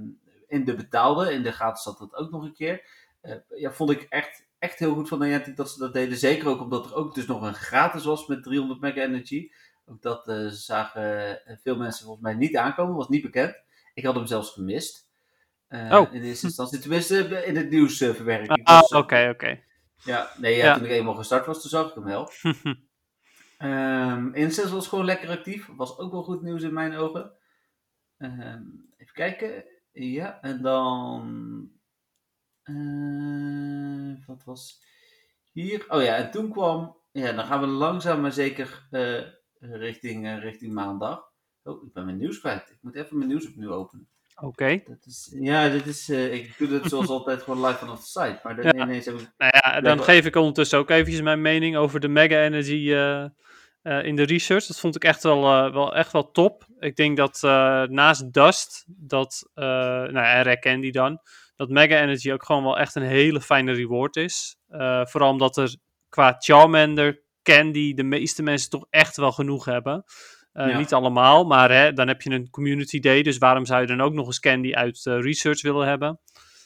[0.48, 2.83] in de betaalde, in de gratis zat dat ook nog een keer.
[3.20, 6.18] Eh, ja, vond ik echt, echt heel goed van Niantic dat ze dat deden.
[6.18, 9.51] Zeker ook omdat er ook dus nog een gratis was met 300 mega energy.
[9.87, 13.62] Ook dat zagen veel mensen volgens mij niet aankomen, was niet bekend.
[13.94, 15.09] Ik had hem zelfs gemist.
[15.68, 16.07] Oh.
[16.12, 18.57] In eerste instantie, tenminste in het nieuws verwerken.
[18.57, 19.61] Ik Ah, was, oké, oké.
[20.05, 20.74] Ja, nee, ja, Ja.
[20.74, 22.31] toen ik eenmaal gestart was, toen zag ik hem wel.
[23.59, 25.68] Ehm Incense was gewoon lekker actief.
[25.77, 27.33] Was ook wel goed nieuws in mijn ogen.
[28.18, 28.62] Ehm,
[28.97, 29.64] even kijken.
[29.92, 31.71] Ja, en dan.
[32.62, 34.83] eh, wat was
[35.53, 35.85] hier?
[35.88, 36.97] Oh ja, en toen kwam.
[37.12, 39.21] Ja, dan gaan we langzaam maar zeker eh,
[39.61, 41.23] richting, eh, richting maandag.
[41.62, 42.71] Oh, ik ben mijn nieuws kwijt.
[42.71, 44.09] Ik moet even mijn nieuws opnieuw openen.
[44.40, 44.83] Oké.
[44.87, 48.40] Dat ja, dit is, ik doe dat zoals altijd gewoon live vanaf de site.
[48.42, 48.73] Maar de, Ja.
[48.73, 52.01] nee, ineens heb ik Nou ja, dan geef ik ondertussen ook eventjes mijn mening over
[52.01, 52.92] de Mega Energy
[53.88, 54.66] eh, in de research.
[54.66, 56.64] Dat vond ik echt wel, eh, wel, echt wel top.
[56.79, 61.20] Ik denk dat eh, naast Dust, dat, nou en Rek Candy dan,
[61.57, 64.57] dat Mega Energy ook gewoon wel echt een hele fijne reward is.
[65.03, 65.77] Vooral omdat er
[66.09, 70.05] qua Charmander, Candy, de meeste mensen toch echt wel genoeg hebben.
[70.53, 70.79] Ja.
[70.79, 74.01] Niet allemaal, maar hè, dan heb je een community day, dus waarom zou je dan
[74.01, 76.20] ook nog eens Candy uit research willen hebben?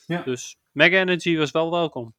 [0.07, 0.23] Ja.
[0.23, 2.15] Dus Mega Energy was wel welkom.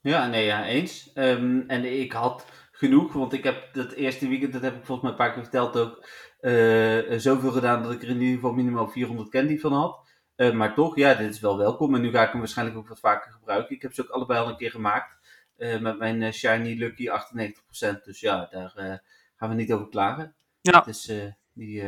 [0.00, 1.10] Ja, nee, ja, eens.
[1.14, 2.46] Ehm, en ik had
[2.82, 5.42] genoeg, want ik heb dat eerste weekend, dat heb ik volgens mij een paar keer
[5.42, 6.06] verteld ook,
[6.40, 10.10] eh, zoveel gedaan dat ik er in ieder geval minimaal 400 candy van had.
[10.36, 11.94] Eh, maar toch, ja, dit is wel welkom.
[11.94, 13.74] En nu ga ik hem waarschijnlijk ook wat vaker gebruiken.
[13.74, 15.20] Ik heb ze ook allebei al een keer gemaakt.
[15.56, 18.04] eh, met mijn Shiny Lucky 98%.
[18.04, 19.02] Dus ja, daar
[19.36, 20.34] gaan we niet over klagen.
[20.60, 20.86] Ja.
[20.86, 21.82] Eh, die,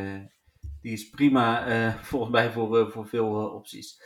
[0.80, 1.64] die is prima
[2.10, 4.00] volgens mij voor, voor veel opties.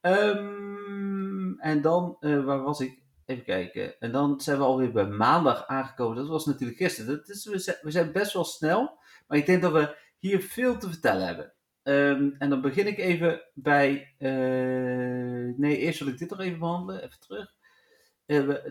[0.00, 3.02] Ehm, en dan, waar was ik?
[3.26, 4.00] Even kijken.
[4.00, 6.16] En dan zijn we alweer bij maandag aangekomen.
[6.16, 7.16] Dat was natuurlijk gisteren.
[7.16, 7.44] Dat is,
[7.82, 8.98] we, zijn, best wel snel.
[9.26, 11.52] Maar ik denk dat we hier veel te vertellen hebben.
[11.82, 14.14] Ehm, en dan begin ik even bij.
[15.56, 17.02] nee, eerst wil ik dit nog even behandelen.
[17.02, 17.54] Even terug.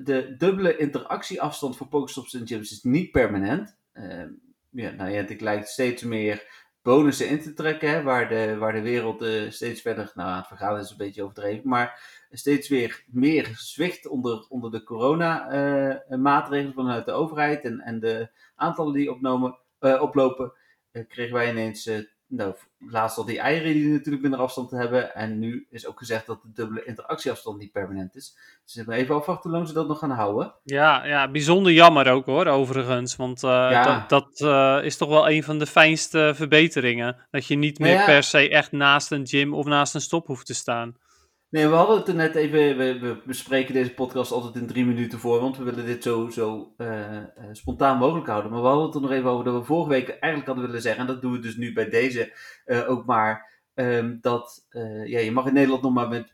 [0.04, 3.78] de dubbele interactieafstand voor Pokestops en gyms is niet permanent.
[3.94, 4.30] Ehm,
[4.70, 8.74] ja, nou ja, het lijkt steeds meer bonussen in te trekken, hè, waar, de, waar
[8.74, 12.02] de wereld uh, steeds verder, nou het vergaan is een beetje overdreven, maar
[12.38, 18.30] steeds weer meer zwicht onder, onder de corona-maatregelen uh, vanuit de overheid en, en de
[18.56, 20.54] aantallen die opnomen, uh, oplopen,
[21.08, 21.90] kregen wij ineens
[22.36, 25.16] nou, laatst al die eieren die natuurlijk minder afstand hebben.
[25.16, 28.38] En nu is ook gezegd dat de dubbele interactieafstand niet permanent is.
[28.66, 30.54] Dus even afwachten hoe lang ze dat nog gaan houden.
[30.64, 33.16] Ja, ja bijzonder jammer ook hoor, overigens.
[33.16, 37.16] Want uh, dat, dat uh, is toch wel een van de fijnste verbeteringen.
[37.32, 38.06] Dat je niet meer ja.
[38.06, 40.96] per se echt naast een gym of naast een stop hoeft te staan.
[41.54, 42.78] Nee, we hadden het er net even.
[42.78, 46.74] We, bespreken deze podcast altijd in drie minuten voor, want we willen dit zo, zo
[46.78, 48.52] uh, uh, spontaan mogelijk houden.
[48.52, 50.82] Maar we hadden het er nog even over dat we vorige week eigenlijk hadden willen
[50.82, 52.34] zeggen, en dat doen we dus nu bij deze
[52.66, 53.62] uh, ook maar.
[53.76, 54.68] Um, dat
[55.06, 56.34] ja, je mag in Nederland nog maar met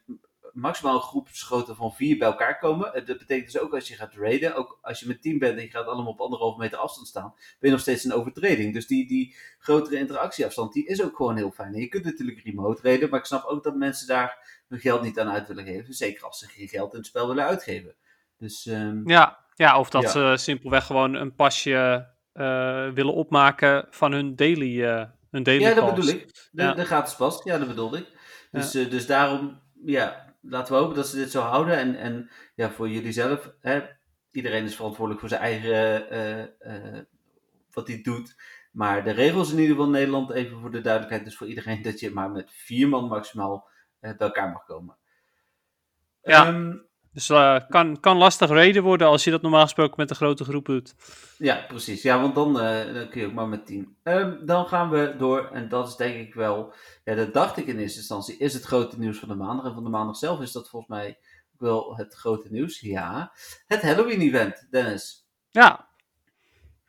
[0.53, 2.91] maximaal een groepsgrootte van vier bij elkaar komen.
[3.05, 5.63] Dat betekent dus ook als je gaat raiden, ook als je met team bent en
[5.63, 8.73] je gaat allemaal op anderhalve meter afstand staan, ben je nog steeds een overtreding.
[8.73, 11.73] Dus die, die grotere interactieafstand, die is ook gewoon heel fijn.
[11.73, 15.01] En je kunt natuurlijk remote raiden, maar ik snap ook dat mensen daar hun geld
[15.01, 15.93] niet aan uit willen geven.
[15.93, 17.95] Zeker als ze geen geld in het spel willen uitgeven.
[18.37, 20.09] Dus, um, ja, ja, of dat ja.
[20.09, 25.73] ze simpelweg gewoon een pasje uh, willen opmaken van hun daily, uh, hun daily Ja,
[25.73, 26.33] dat bedoel ik.
[26.51, 26.73] De, Ja.
[26.73, 28.07] de gratis pas, ja, dat bedoelde ik.
[28.51, 31.77] Dus, uh, dus daarom, ja, laten we hopen dat ze dit zo houden.
[31.77, 33.81] En, en ja, voor jullie zelf, hè,
[34.31, 36.53] iedereen is verantwoordelijk voor zijn eigen,
[37.71, 38.35] wat hij doet.
[38.71, 41.81] Maar de regels in ieder geval in Nederland, even voor de duidelijkheid, dus voor iedereen,
[41.91, 43.67] dat je maar met vier man maximaal
[43.99, 44.97] bij elkaar mag komen.
[46.21, 46.47] Ja.
[46.47, 50.15] Um, Dus uh, kan, kan lastig reden worden als je dat normaal gesproken met een
[50.15, 50.95] grote groep doet.
[51.37, 52.01] Ja, precies.
[52.01, 53.97] Ja, want dan, uh, dan kun je ook maar met tien.
[54.03, 57.65] Um, dan gaan we door, en dat is denk ik wel, ja, dat dacht ik
[57.65, 59.65] in eerste instantie, is het grote nieuws van de maandag.
[59.65, 61.19] En van de maandag zelf is dat volgens mij
[61.57, 62.79] wel het grote nieuws.
[62.79, 63.31] Ja,
[63.67, 65.27] het Halloween-event, Dennis.
[65.51, 65.87] Ja.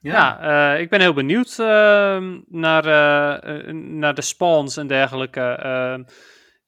[0.01, 1.57] Ja, ja uh, ik ben heel benieuwd
[2.47, 2.85] naar,
[3.75, 6.07] naar de spawns en dergelijke.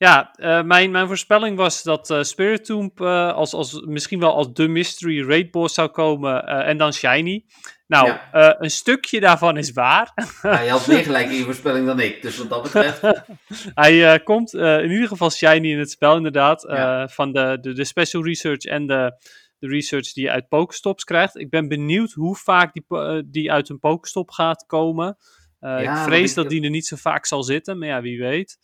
[0.03, 4.35] Ja, uh, mijn, mijn voorspelling was dat uh, Spirit Tomb uh, als, als, misschien wel
[4.35, 7.45] als de mystery raid boss zou komen en dan Shiny.
[7.87, 8.61] Nou, ja.
[8.61, 10.12] een stukje daarvan is waar.
[10.43, 13.01] Ja, je had meer gelijk in je voorspelling dan ik, dus wat dat betreft.
[13.83, 17.09] Hij komt in ieder geval Shiny in het spel inderdaad, ja.
[17.09, 19.23] van de, de, de special research en de,
[19.59, 21.38] de research die je uit Pokestops krijgt.
[21.38, 22.85] Ik ben benieuwd hoe vaak die,
[23.27, 25.17] die uit een Pokestop gaat komen.
[25.61, 28.59] ik vrees ik, dat die er niet zo vaak zal zitten, maar ja, wie weet.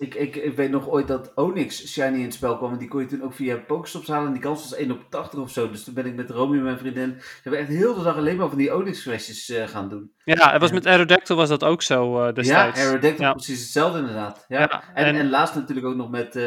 [0.00, 2.72] Ik, ik, ik, weet nog ooit dat Onyx Shiny in het spel kwam.
[2.72, 4.26] En die kon je toen ook via Pokestops halen.
[4.26, 5.70] En die kans was 1 op 80 of zo.
[5.70, 7.14] Dus toen ben ik met Romy en mijn vriendin.
[7.14, 10.12] We hebben echt heel de dag alleen maar van die Onyx flesjes uh, gaan doen.
[10.24, 12.78] Ja, het was met Aerodactyl was dat ook zo uh, destijds.
[12.78, 13.32] Ja, Aerodactyl ja.
[13.32, 14.44] precies hetzelfde inderdaad.
[14.48, 14.60] Ja.
[14.60, 16.36] ja en, en, en, laatst natuurlijk ook nog met.
[16.36, 16.44] Uh,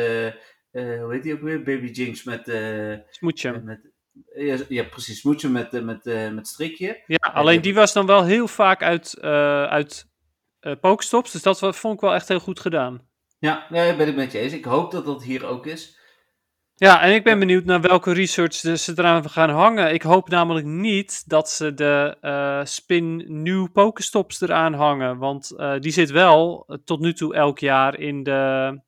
[0.72, 1.64] hoe heet die ook weer?
[1.64, 2.58] Baby Jinx met.
[3.10, 3.62] Smoetje.
[3.64, 3.92] Met,
[4.36, 5.20] ja, ja, precies.
[5.20, 7.04] Smoetje met, met, met strikje.
[7.08, 9.22] Ja, alleen die was dan wel heel vaak uit,
[9.70, 10.08] uit
[10.82, 11.32] Pokestops.
[11.32, 13.12] Dus dat vond ik wel echt heel goed gedaan.
[13.44, 14.54] Ja, nee, ben ik met je eens.
[14.54, 15.98] Ik hoop dat dat hier ook is.
[16.76, 19.94] Ja, en ik ben benieuwd naar welke research ze eraan gaan hangen.
[19.94, 25.18] Ik hoop namelijk niet dat ze de uh, Spin New Pokestops eraan hangen.
[25.18, 28.80] Want uh, die zit wel uh, tot nu toe elk jaar in de,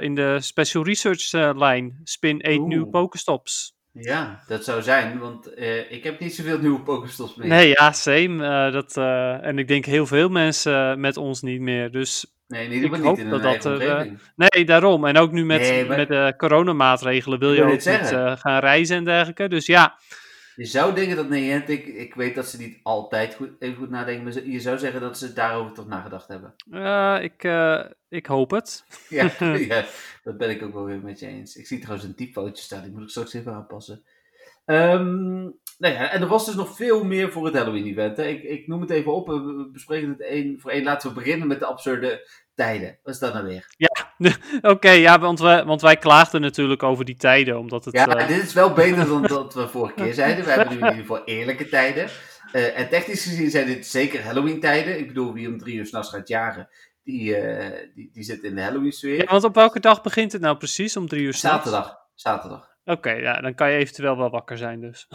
[0.00, 2.00] in de Special Research lijn.
[2.04, 3.79] Spin 8 New Pokestops.
[3.92, 7.48] Ja, dat zou zijn, want ik heb niet zoveel nieuwe Pokestops meer.
[7.48, 8.70] Nee, ja, same.
[8.70, 8.96] dat,
[9.42, 11.90] en ik denk heel veel mensen met ons niet meer.
[11.90, 12.82] Dus Nee, niet
[13.18, 15.04] in dat dat er, uh, Nee, daarom.
[15.04, 15.96] En ook nu met, nee, maar...
[15.96, 19.48] met de coronamaatregelen wil je ook niet uh, gaan reizen en dergelijke.
[19.48, 19.98] Dus ja.
[20.56, 24.24] Je zou denken dat Niantic, ik weet dat ze niet altijd goed, even goed nadenken,
[24.24, 26.54] maar je zou zeggen dat ze daarover toch nagedacht hebben.
[26.70, 27.42] Uh, ik,
[28.10, 28.84] ik hoop het.
[29.08, 29.84] ja, ja,
[30.22, 31.56] dat ben ik ook wel weer met je eens.
[31.56, 34.04] Ik zie trouwens een typfoutje staan, die moet ik straks even aanpassen.
[34.66, 38.18] Um, nou ja, en er was dus nog veel meer voor het Halloween-event.
[38.18, 40.84] Ik, ik noem het even op, we bespreken het één voor één.
[40.84, 42.98] Laten we beginnen met de absurde tijden.
[43.02, 43.74] Wat is dat nou weer?
[43.76, 44.12] Ja,
[44.56, 47.94] oké, okay, ja, want, we, want wij klaagden natuurlijk over die tijden, omdat het...
[47.94, 48.28] Ja, uh...
[48.28, 50.44] dit is wel beter dan dat we vorige keer zeiden.
[50.44, 52.08] We hebben nu in ieder geval eerlijke tijden.
[52.52, 54.98] Uh, en technisch gezien zijn dit zeker Halloween-tijden.
[54.98, 56.68] Ik bedoel, wie om drie uur s'nachts gaat jagen,
[57.02, 59.16] die, uh, die, die zit in de Halloween-sfeer.
[59.16, 61.56] Ja, want op welke dag begint het nou precies om drie uur s'nachts?
[61.56, 61.98] Zaterdag.
[62.14, 62.68] Zaterdag.
[62.84, 65.08] Oké, okay, ja, dan kan je eventueel wel wakker zijn dus.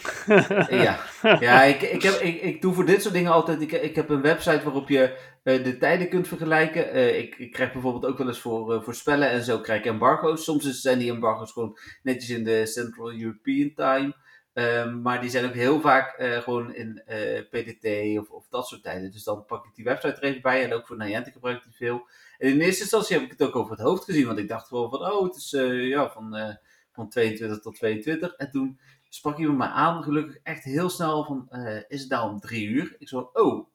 [0.70, 1.00] ja,
[1.40, 4.10] ja ik, ik, heb, ik, ik doe voor dit soort dingen altijd, ik, ik heb
[4.10, 6.96] een website waarop je uh, de tijden kunt vergelijken.
[6.96, 9.80] Uh, ik, ik krijg bijvoorbeeld ook wel eens voor, uh, voor spellen en zo krijg
[9.80, 10.44] ik embargo's.
[10.44, 14.16] Soms zijn die embargo's gewoon netjes in de Central European Time.
[14.56, 18.68] Ehm, maar die zijn ook heel vaak eh, gewoon in eh, PDT of, of dat
[18.68, 19.12] soort tijden.
[19.12, 20.64] Dus dan pak ik die website er even bij.
[20.64, 22.08] En ook voor Niantic gebruik ik die veel.
[22.38, 24.26] En in eerste instantie heb ik het ook over het hoofd gezien.
[24.26, 26.58] Want ik dacht gewoon van, oh, het is uh, ja, van,
[26.92, 28.36] van 22 tot 22.
[28.36, 31.50] En toen sprak iemand me aan, gelukkig echt heel snel van,
[31.88, 32.96] is het nou om drie uur?
[33.00, 33.68] Ik zo, oh,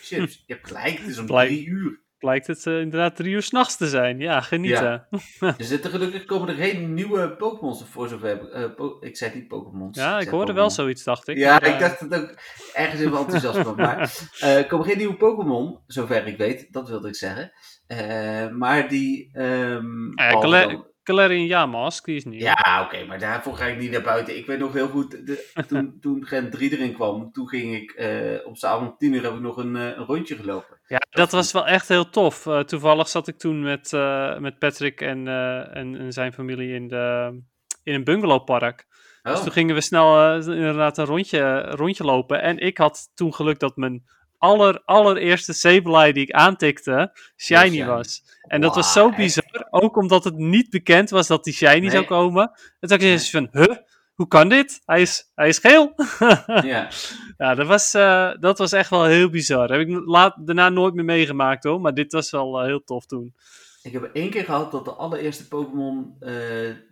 [0.00, 3.42] chips, je hebt gelijk, het is om drie uur blijkt het uh, inderdaad drie uur
[3.42, 4.18] s'nachts te zijn.
[4.18, 5.06] Ja, genieten.
[5.10, 5.54] Ja.
[5.58, 8.40] er zitten gelukkig komen er geen nieuwe Pokémons voor zover.
[8.78, 9.98] Uh, ik zei niet Pokémons.
[9.98, 11.36] Ja, ik, hoorde wel zoiets, dacht ik.
[11.36, 12.34] Ja, ik dacht het ook
[12.74, 13.74] ergens in mijn enthousiasme.
[13.74, 16.72] maar er komen geen nieuwe Pokémon, zover ik weet.
[16.72, 17.52] Dat wilde ik zeggen.
[18.58, 19.30] maar die...
[19.38, 20.12] Um,
[21.04, 22.40] ja, Galarian Yamask, die is niet.
[22.40, 24.36] Ja, oké, maar daarvoor ga ik niet naar buiten.
[24.36, 27.94] Ik weet nog heel goed, de, toen, toen Gen 3 erin kwam, toen ging ik
[27.96, 30.80] uh, op avond om 10 uur heb ik nog een, uh, een rondje gelopen.
[30.86, 32.46] Ja, dat, was wel echt heel tof.
[32.46, 33.92] Uh, toevallig zat ik toen met,
[34.38, 35.28] met Patrick en,
[35.72, 37.32] en, en, zijn familie in, de,
[37.82, 38.86] in een bungalowpark.
[38.86, 39.32] Dus oh.
[39.32, 42.42] Dus toen gingen we snel inderdaad een rondje, rondje lopen.
[42.42, 44.04] En ik had toen geluk dat mijn
[44.44, 48.22] aller, allereerste Sableye die ik aantikte, shiny was.
[48.42, 52.04] En dat was zo bizar, ook omdat het niet bekend was dat die shiny zou
[52.04, 52.42] komen.
[52.80, 53.76] En toen dacht ik van, huh?
[54.14, 54.80] Hoe kan dit?
[54.84, 55.94] Hij is, hij is geel.
[56.72, 56.88] ja.
[57.36, 59.70] ja, dat was, uh, dat was echt wel heel bizar.
[59.70, 63.06] Heb ik laat, daarna nooit meer meegemaakt hoor, maar dit was wel uh, heel tof
[63.06, 63.34] toen.
[63.82, 66.30] Ik heb één keer gehad dat de allereerste Pokémon uh,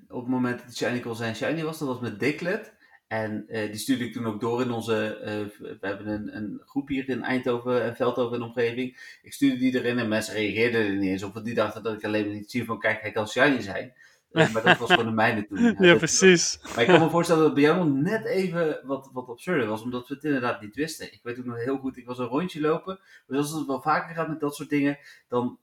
[0.09, 1.79] op het moment dat de shiny kon zijn shiny was.
[1.79, 2.73] Dat was met Diglett.
[3.13, 5.19] En uh, die stuurde ik toen ook door in onze.
[5.21, 9.19] Uh, we hebben een, een groep hier in Eindhoven en Veldhoven en omgeving.
[9.23, 11.45] Ik stuurde die erin en mensen reageerden er niet eens op.
[11.45, 13.93] Die dachten dat ik alleen maar niet zie van: kijk, hij kan shiny zijn.
[14.33, 15.77] Maar dat was gewoon de mijne toen.
[15.87, 16.59] Ja, precies.
[16.63, 19.67] Maar ik kan me voorstellen dat het bij jou nog net even wat, wat absurder
[19.67, 21.13] was, omdat we het inderdaad niet wisten.
[21.13, 22.99] Ik weet ook nog heel goed, ik was een rondje lopen.
[23.27, 25.59] Dus als het wel vaker gaat met dat soort dingen, dan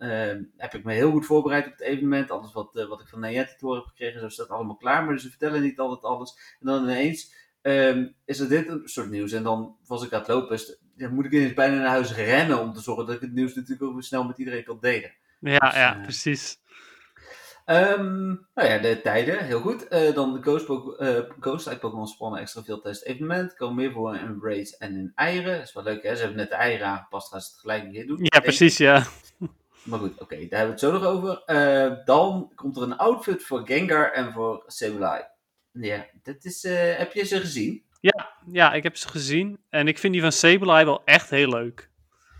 [0.57, 2.31] heb ik me heel goed voorbereid op het evenement.
[2.31, 5.05] Alles wat, wat ik van Nayette te horen heb gekregen, zo staat allemaal klaar.
[5.05, 6.57] Maar ze vertellen niet altijd alles.
[6.59, 9.31] En dan ineens um, is er dit een soort nieuws.
[9.31, 12.13] En dan was ik aan het lopen, dus dan moet ik ineens bijna naar huis
[12.13, 15.13] rennen om te zorgen dat ik het nieuws natuurlijk ook snel met iedereen kan delen.
[15.39, 16.57] Ja, dus, ja, uh, precies.
[17.71, 19.85] Um, nou ja, de tijden, heel goed.
[19.89, 23.55] Uh, dan de Ghost, uh, Ghost uit Pokémon spannen extra veel tijdens het evenement.
[23.55, 25.57] Komen meer voor in Raids en in eieren.
[25.57, 26.15] Dat is wel leuk, hè?
[26.15, 28.17] Ze hebben net de eieren aangepast, gaan ze het gelijk weer doen.
[28.21, 29.03] Ja, precies, ja.
[29.83, 31.43] Maar goed, oké, okay, daar hebben we het zo nog over.
[31.47, 35.27] Uh, dan komt er een outfit voor Gengar en voor Sableye.
[35.71, 37.83] Ja, dat is, uh, heb je ze gezien?
[38.01, 39.59] Ja, ja, ik heb ze gezien.
[39.69, 41.89] En ik vind die van Sableye wel echt heel leuk.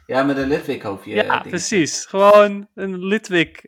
[0.06, 1.16] Ja, met een Litwick hoofdje.
[1.16, 2.06] Ja, precies.
[2.06, 3.68] Gewoon een Litwick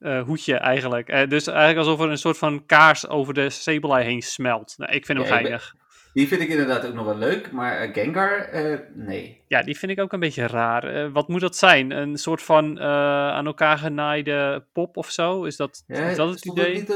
[0.00, 1.30] uh, hoedje eigenlijk.
[1.30, 4.74] dus eigenlijk alsof er een soort van kaars over de Sableye heen smelt.
[4.76, 5.74] Nou, ik vind hem ja, geinig.
[6.12, 8.48] Die vind ik inderdaad ook nog wel leuk, maar Gengar,
[8.94, 9.40] nee.
[9.46, 11.12] Ja, die vind ik ook een beetje raar.
[11.12, 11.90] wat moet dat zijn?
[11.90, 15.44] Een soort van aan elkaar genaaide pop of zo?
[15.44, 16.86] Is dat, ja, is dat het idee?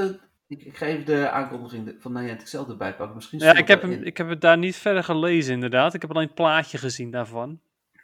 [0.53, 3.15] Ik, ik, ga even de aankondiging van Niantic zelf erbij pakken.
[3.15, 5.95] Misschien ja, ik heb, hem, ik heb het daar niet verder gelezen inderdaad.
[5.95, 7.61] Ik heb alleen het plaatje gezien daarvan.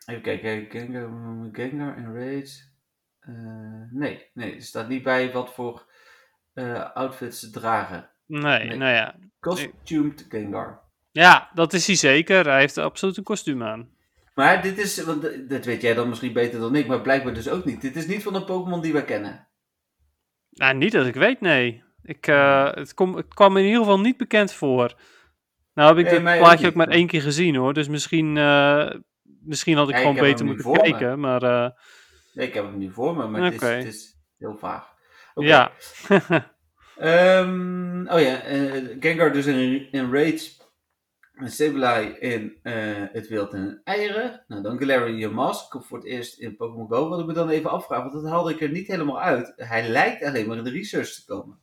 [0.07, 1.09] Even kijken, Gengar,
[1.53, 2.68] Gengar en Rage.
[3.29, 3.35] Uh,
[3.91, 5.87] nee, nee, er staat niet bij wat voor
[6.55, 8.11] uh, outfits ze dragen.
[8.27, 9.15] Nee, nee, nou ja.
[9.41, 10.81] Costumed Gengar.
[11.11, 12.45] Ja, dat is hij zeker.
[12.45, 13.89] Hij heeft absoluut een kostuum aan.
[14.35, 17.49] Maar dit is, want dat weet jij dan misschien beter dan ik, maar blijkbaar dus
[17.49, 17.81] ook niet.
[17.81, 19.49] Dit is niet van een Pokémon die we kennen.
[20.51, 21.83] Nou, niet dat ik weet, nee.
[22.03, 24.95] Ik, uh, het, kom, het kwam in ieder geval niet bekend voor.
[25.75, 27.75] Nou heb ik dit plaatje ook, maar één keer gezien hoor.
[27.75, 28.91] Dus misschien, uh,
[29.23, 31.21] misschien had ik ja, gewoon ik beter moeten kijken.
[31.21, 31.69] Maar, uh...
[32.33, 33.53] nee, ik heb hem nu voor me, maar okay.
[33.53, 34.95] het, is, het, is, heel vaag.
[35.35, 35.49] Okay.
[35.49, 35.73] Ja.
[37.41, 38.37] um, oh ja,
[39.01, 40.59] Gengar dus in, in Rage
[41.39, 42.73] een Sableye in uh,
[43.13, 44.45] het wild en eieren.
[44.49, 47.09] Nou, dan Galarian Mask komt voor het eerst in Pokémon Go.
[47.09, 49.53] Wat ik me dan even afvraag, want dat haalde ik er niet helemaal uit.
[49.57, 51.59] Hij lijkt alleen maar in de research te komen.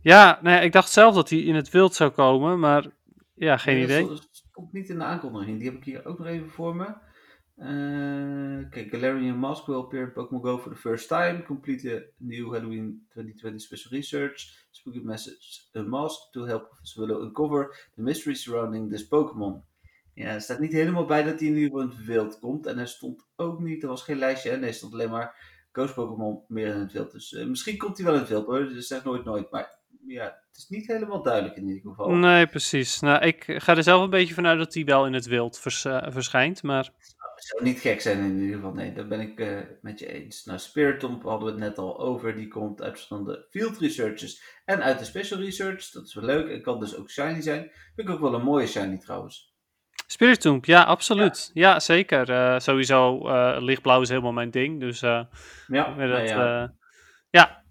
[0.00, 2.86] Ja, nee, ik dacht zelf dat hij in het wild zou komen, maar
[3.34, 4.06] ja, geen nee, idee.
[4.06, 5.58] Dat komt niet in de aankondiging.
[5.58, 6.94] Die heb ik hier ook nog even voor me.
[7.58, 11.42] Uh, kijk, Galarian Mask will appear in Pokémon Go for the first time.
[11.42, 14.66] Complete new Halloween 2020 special research.
[14.70, 19.62] Spooky message a mask to help Professor Willow uncover the mystery surrounding this Pokémon.
[20.14, 22.66] Ja, er staat niet helemaal bij dat hij geval in het wild komt.
[22.66, 24.50] En er stond ook niet, er was geen lijstje.
[24.50, 25.34] En er stond alleen maar
[25.72, 27.12] Ghost Pokémon meer in het wild.
[27.12, 28.68] Dus uh, misschien komt hij wel in het wild hoor.
[28.68, 29.50] Dus zeg nooit nooit.
[29.50, 32.10] Maar ja, het is niet helemaal duidelijk in ieder geval.
[32.10, 33.00] Nee, precies.
[33.00, 36.06] Nou, ik ga er zelf een beetje vanuit dat hij wel in het wild uh,
[36.08, 36.90] verschijnt, maar...
[37.48, 40.44] Zou niet gek zijn in ieder geval, nee, daar ben ik uh, met je eens.
[40.44, 44.82] Nou, Spiritomb hadden we het net al over, die komt uit verschillende field researches en
[44.82, 47.70] uit de special research, dat is wel leuk en kan dus ook shiny zijn.
[47.94, 49.56] Vind ik ook wel een mooie shiny trouwens.
[50.06, 51.50] Spiritomb, ja, absoluut.
[51.54, 52.30] Ja, ja zeker.
[52.30, 53.18] Uh, sowieso,
[53.60, 55.00] lichtblauw is helemaal mijn ding, dus...
[55.00, 55.28] ja,
[55.66, 56.74] het, ja.
[57.30, 57.64] ja,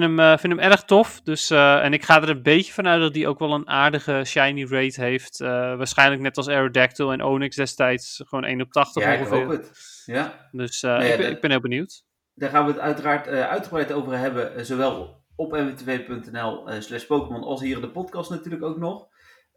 [0.00, 1.20] vind hem, eh, vind hem erg tof.
[1.20, 4.22] Dus, eh, en ik ga er een beetje vanuit dat hij ook wel een aardige
[4.24, 5.40] shiny rate heeft.
[5.40, 8.22] Eh, waarschijnlijk net als Aerodactyl en Onyx destijds.
[8.26, 9.38] Gewoon 1 op 80 Ja, ik ongeveer.
[9.38, 10.02] hoop het.
[10.06, 10.48] Ja.
[10.52, 12.04] Dus Nee, ik, ben, ik heel benieuwd.
[12.34, 14.66] Daar gaan we het uiteraard uitgebreid over hebben.
[14.66, 19.06] zowel op mwtw.nl eh, slash Pokémon als hier in de podcast natuurlijk ook nog.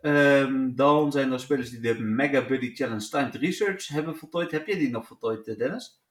[0.02, 4.52] Ehm, dan zijn er spelers die de Mega Buddy Challenge Timed Research hebben voltooid.
[4.52, 6.02] Heb jij die nog voltooid, Dennis?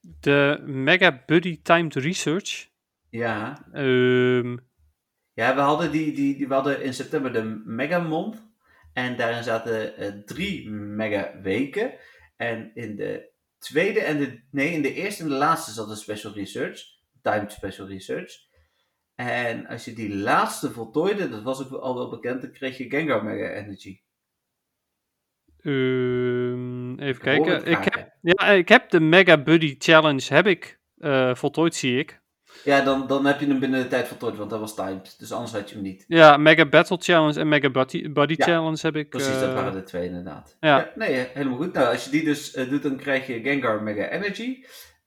[0.00, 2.68] De Mega Buddy Timed Research.
[3.10, 3.66] Ja.
[3.72, 4.56] Ehm,
[5.34, 8.48] Ja, we hadden, die, die, die, we hadden in september de Mega Month.
[8.92, 11.94] En daarin zaten eh, drie Mega Weken.
[12.36, 14.42] En in de tweede en de...
[14.50, 16.82] Nee, in de eerste en de laatste zat een Special Research.
[17.22, 18.32] Timed Special Research.
[19.14, 22.88] En als je die laatste voltooide, dat was ook al wel bekend, dan kreeg je
[22.88, 24.00] Gengar Mega Energy.
[25.60, 27.64] ehm, even kijken.
[27.64, 32.20] Ik heb, ja, ik heb de Mega Buddy Challenge heb ik, eh, voltooid, zie ik.
[32.64, 35.14] Ja, dan, dan heb je hem binnen de tijd voltooid, want dat was timed.
[35.18, 36.04] Dus anders had je hem niet.
[36.08, 39.08] Ja, Mega Battle Challenge en Mega Buddy Ja, Challenge heb ik.
[39.08, 40.56] Precies, eh, dat waren de twee inderdaad.
[40.60, 40.90] ja.
[40.94, 41.72] nee, eh, helemaal goed.
[41.72, 44.58] Nou, als je die dus eh, doet, dan krijg je Gengar Mega Energy.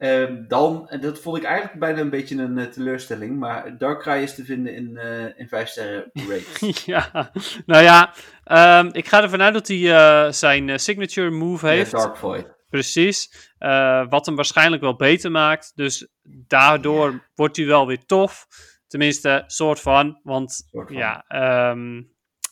[0.04, 4.24] Ehm, dan, en dat vond ik eigenlijk bijna een beetje een eh, teleurstelling, maar Darkrai
[4.24, 6.74] is te vinden in, eh in 5 sterren rate.
[6.92, 7.32] ja,
[7.66, 11.92] nou ja, ehm, ik ga ervan uit dat hij eh, zijn eh, signature move heeft.
[11.92, 12.48] Ja, Dark Void.
[12.74, 13.52] Precies.
[13.58, 15.72] Eh, wat hem waarschijnlijk wel beter maakt.
[15.76, 16.08] Dus
[16.48, 18.48] daardoor wordt hij wel weer tof.
[18.88, 20.20] Tenminste, soort van.
[20.24, 20.98] Want Soort van.
[20.98, 22.02] ja, ehm,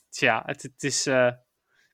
[0.10, 1.06] tja, het, het is.
[1.08, 1.32] eh,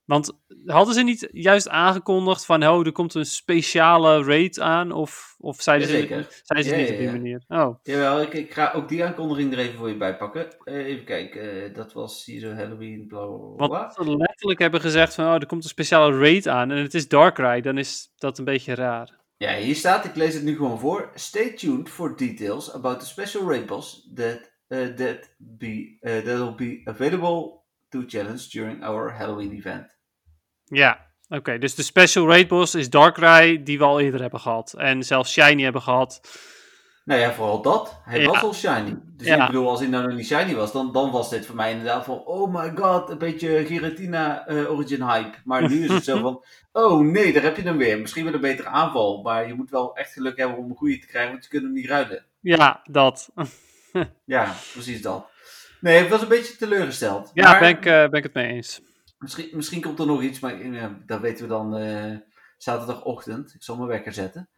[0.08, 4.92] want hadden ze niet juist aangekondigd van, oh, er komt een speciale raid aan?
[4.92, 7.44] Of, of zeiden ze, zeiden ze niet ja, op die manier?
[7.48, 10.48] Oh, Jawel, ik, ik ga ook die aankondiging er even voor je bij pakken.
[10.64, 13.68] Eh, even kijken, eh, dat was hier zo Halloween, bla bla bla.
[13.68, 16.94] want ze letterlijk hebben gezegd van, oh, er komt een speciale raid aan en het
[16.94, 19.16] is Darkrai, dan is dat een beetje raar.
[19.38, 21.12] Ja, hier staat, ik lees het nu gewoon voor.
[21.14, 26.56] Stay tuned for details about the special raid boss that, uh, that, be, that will
[26.56, 29.97] be available to challenge during our Halloween event.
[30.70, 31.58] Ja, oké.
[31.58, 34.74] dus de special raid boss is Darkrai, die we al eerder hebben gehad.
[34.78, 36.22] En zelfs Shiny hebben gehad.
[37.06, 38.00] Nou ja, vooral dat.
[38.04, 38.28] Hij Ja.
[38.28, 38.98] was al shiny.
[39.04, 39.42] Dus Ja.
[39.42, 41.72] ik bedoel, als hij nou nog niet shiny was, dan, dan was dit voor mij
[41.72, 45.38] inderdaad van, oh my god, een beetje Giratina eh, origin hype.
[45.44, 48.00] Maar nu is het zo van, oh nee, daar heb je hem weer.
[48.00, 51.00] Misschien wel een betere aanval, maar je moet wel echt geluk hebben om een goede
[51.00, 52.26] te krijgen, want je kunt hem niet ruilen.
[52.40, 53.30] Ja, dat.
[54.26, 55.26] Ja, precies dat.
[55.82, 57.32] Nee, ik was een beetje teleurgesteld.
[57.34, 58.82] Ja, maar ben, ik, eh, ben ik het mee eens.
[59.18, 62.16] Misschien, misschien komt er nog iets, maar ja, dat weten we dan eh,
[62.58, 63.54] zaterdagochtend.
[63.54, 64.50] Ik zal mijn wekker zetten.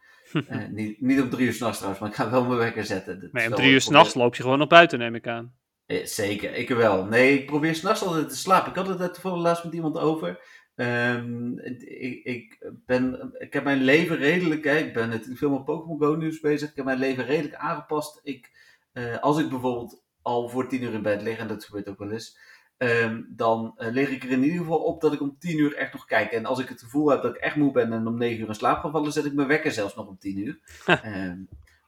[0.48, 3.20] Eh, niet, niet om drie uur s'nachts trouwens, maar ik ga wel mijn wekker zetten.
[3.20, 5.54] Dat Nee, om drie uur het s'nachts loop je gewoon nog buiten, neem ik aan.
[5.86, 7.04] Eh, zeker, ik wel.
[7.04, 8.70] Nee, ik probeer s'nachts altijd te slapen.
[8.70, 10.40] Ik had het toevallig laatst met iemand over.
[10.74, 15.64] Ehm, ik, ik, ben, ik heb mijn leven redelijk, hè, ik ben natuurlijk veel met
[15.64, 16.70] Pokémon Go nieuws bezig.
[16.70, 18.20] Ik heb mijn leven redelijk aangepast.
[18.22, 18.50] Ik,
[18.92, 21.98] eh, als ik bijvoorbeeld al voor tien uur in bed lig, en dat gebeurt ook
[21.98, 22.38] wel eens,
[22.80, 25.74] ehm, dan eh, lig ik er in ieder geval op dat ik om tien uur
[25.74, 26.32] echt nog kijk.
[26.32, 28.48] En als ik het gevoel heb dat ik echt moe ben en om negen uur
[28.48, 30.58] in slaap ga vallen, zet ik mijn wekker zelfs nog om tien uur.
[30.86, 31.38] Ehm,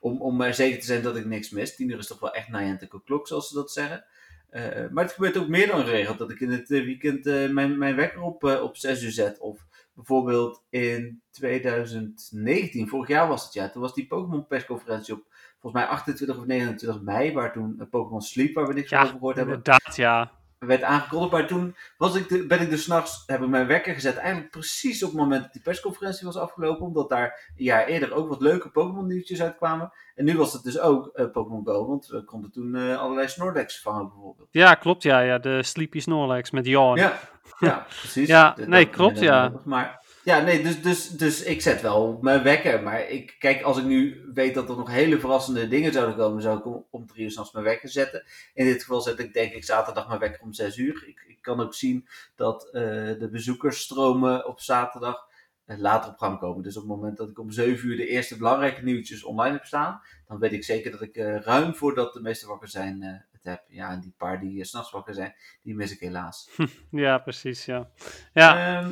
[0.01, 1.77] om, om er zeker te zijn dat ik niks mis.
[1.77, 4.05] Tien uur is toch wel echt Niantic klok, zoals ze dat zeggen.
[4.51, 7.79] Eh, maar het gebeurt ook meer dan geregeld dat ik in het eh, weekend mijn,
[7.79, 9.39] mijn wekker op, op 6 uur zet.
[9.39, 15.25] Of bijvoorbeeld in 2019, vorig jaar was het ja, toen was die Pokémon persconferentie op
[15.61, 19.13] volgens mij 28 of 29 mei, waar toen Pokémon Sleep, waar we niks Ja, over
[19.13, 20.42] gehoord hebben, Inderdaad, ja.
[20.67, 21.33] Werd aangekondigd.
[21.33, 24.51] Maar toen was ik de, ben ik dus s'nachts, heb ik mijn wekker gezet, eigenlijk
[24.51, 28.29] precies op het moment dat die persconferentie was afgelopen, omdat daar een jaar eerder ook
[28.29, 29.93] wat leuke Pokémon nieuwtjes uitkwamen.
[30.15, 33.29] En nu was het dus ook eh, Pokémon Go, want we konden toen eh, allerlei
[33.29, 34.49] Snorlax vangen bijvoorbeeld.
[34.51, 35.21] Ja, klopt, ja.
[35.21, 35.39] ja.
[35.39, 36.99] De Sleepy Snorlax met Yawn.
[36.99, 37.19] Ja,
[37.59, 38.29] ja precies.
[38.29, 39.53] Ja, nee, klopt, ja.
[39.65, 42.83] Maar ja, nee, dus, dus, dus ik zet wel mijn wekker.
[42.83, 46.43] Maar ik, kijk, als ik nu weet dat er nog hele verrassende dingen zouden komen,
[46.43, 48.25] zou ik om, om drie uur s'nachts mijn wekker zetten.
[48.55, 51.05] In dit geval zet ik denk ik zaterdag mijn wekker om zes uur.
[51.07, 52.83] Ik, ik kan ook zien dat eh,
[53.19, 55.27] de bezoekersstromen op zaterdag
[55.65, 56.63] eh, later op gang komen.
[56.63, 59.65] Dus op het moment dat ik om zeven uur de eerste belangrijke nieuwtjes online heb
[59.65, 63.45] staan, dan weet ik zeker dat ik eh, ruim voordat de meeste wakker zijn het
[63.45, 63.65] heb.
[63.69, 66.51] Ja, en die paar die 's s'nachts wakker zijn, die mis ik helaas.
[66.91, 67.91] Ja, precies, ja.
[68.33, 68.91] Ja, Ehm,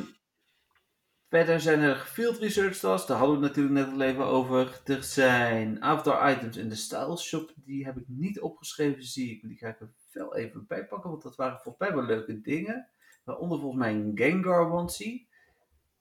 [1.31, 4.81] verder zijn er field research tasks, daar hadden we het natuurlijk net al even over.
[4.85, 9.41] Er zijn avatar items in de style shop, die heb ik niet opgeschreven, zie ik.
[9.47, 12.41] Die ga ik er wel even bij pakken, want dat waren volgens mij wel leuke
[12.41, 12.87] dingen.
[13.23, 15.27] Waaronder volgens mij een Gengar onesie.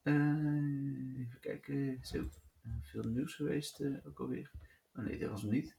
[0.02, 0.14] Eh,
[1.18, 2.18] even kijken, zo.
[2.18, 4.50] eh, veel nieuws geweest eh, ook alweer.
[4.94, 5.76] Oh nee, dat was hem niet.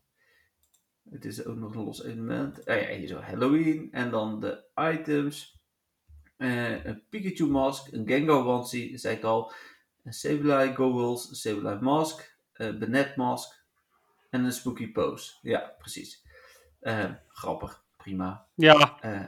[1.09, 2.65] Het is ook nog een los element.
[2.65, 3.91] Ah ja, hier zo Halloween.
[3.91, 5.60] En dan de items.
[6.41, 9.51] Eh, een Pikachu mask, een Gengar onesie, zei ik al.
[10.03, 13.63] Een Sableye goggles, een Sableye mask, een Benet mask
[14.29, 15.31] en een Spooky pose.
[15.41, 16.23] Ja, precies.
[16.79, 18.45] Eh, grappig, prima.
[18.55, 19.23] Ja, Eh,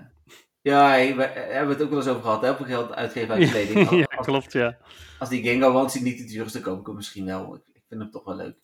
[0.62, 2.50] ja, hey, we hebben het ook wel eens over gehad, hè?
[2.50, 3.90] Op een geld uitgeven aan kleding.
[4.00, 4.78] ja Als, klopt, ja.
[5.20, 7.56] als die Gengar Onesie niet de duurste hem misschien wel.
[7.56, 8.56] Ik, ik vind hem toch wel leuk.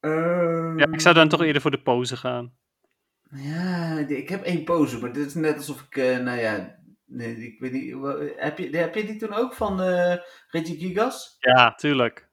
[0.00, 2.56] Ehm, Ja, ik zou dan toch eerder voor de pose gaan.
[3.30, 7.60] Ja, ik heb één pose, maar dit is net alsof ik, nou ja, nee, ik
[7.60, 7.94] weet niet,
[8.36, 10.16] heb je, heb je die toen ook van eh
[10.48, 11.36] Reggie Gigas?
[11.38, 12.28] Ja, tuurlijk.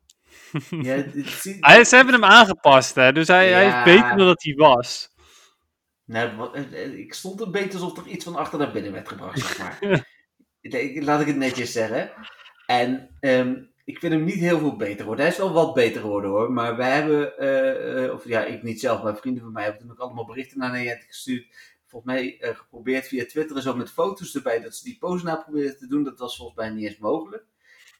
[0.70, 4.44] Ja, ziet- Hij, ze hebben hem aangepast, hè, dus hij, hij is beter dan dat
[4.44, 5.12] hij was.
[6.06, 9.08] Nou, eh, eh, ik stond een beetje alsof er iets van achter naar binnen werd
[9.10, 9.80] gebracht, zeg maar.
[11.04, 12.12] Laat ik het netjes zeggen.
[12.66, 13.56] En ehm,
[13.86, 15.24] ik vind hem niet heel veel beter worden.
[15.26, 16.52] Hij is wel wat beter geworden hoor.
[16.52, 20.00] Maar wij hebben, of ja, ik niet zelf, maar vrienden van mij hebben toen ook
[20.00, 21.73] allemaal berichten naar Niantic gestuurd.
[21.94, 25.26] Volgens mij eh, geprobeerd via Twitter en zo met foto's erbij dat ze die pose
[25.26, 26.04] na probeerden te doen.
[26.04, 27.46] Dat was volgens mij niet eens mogelijk.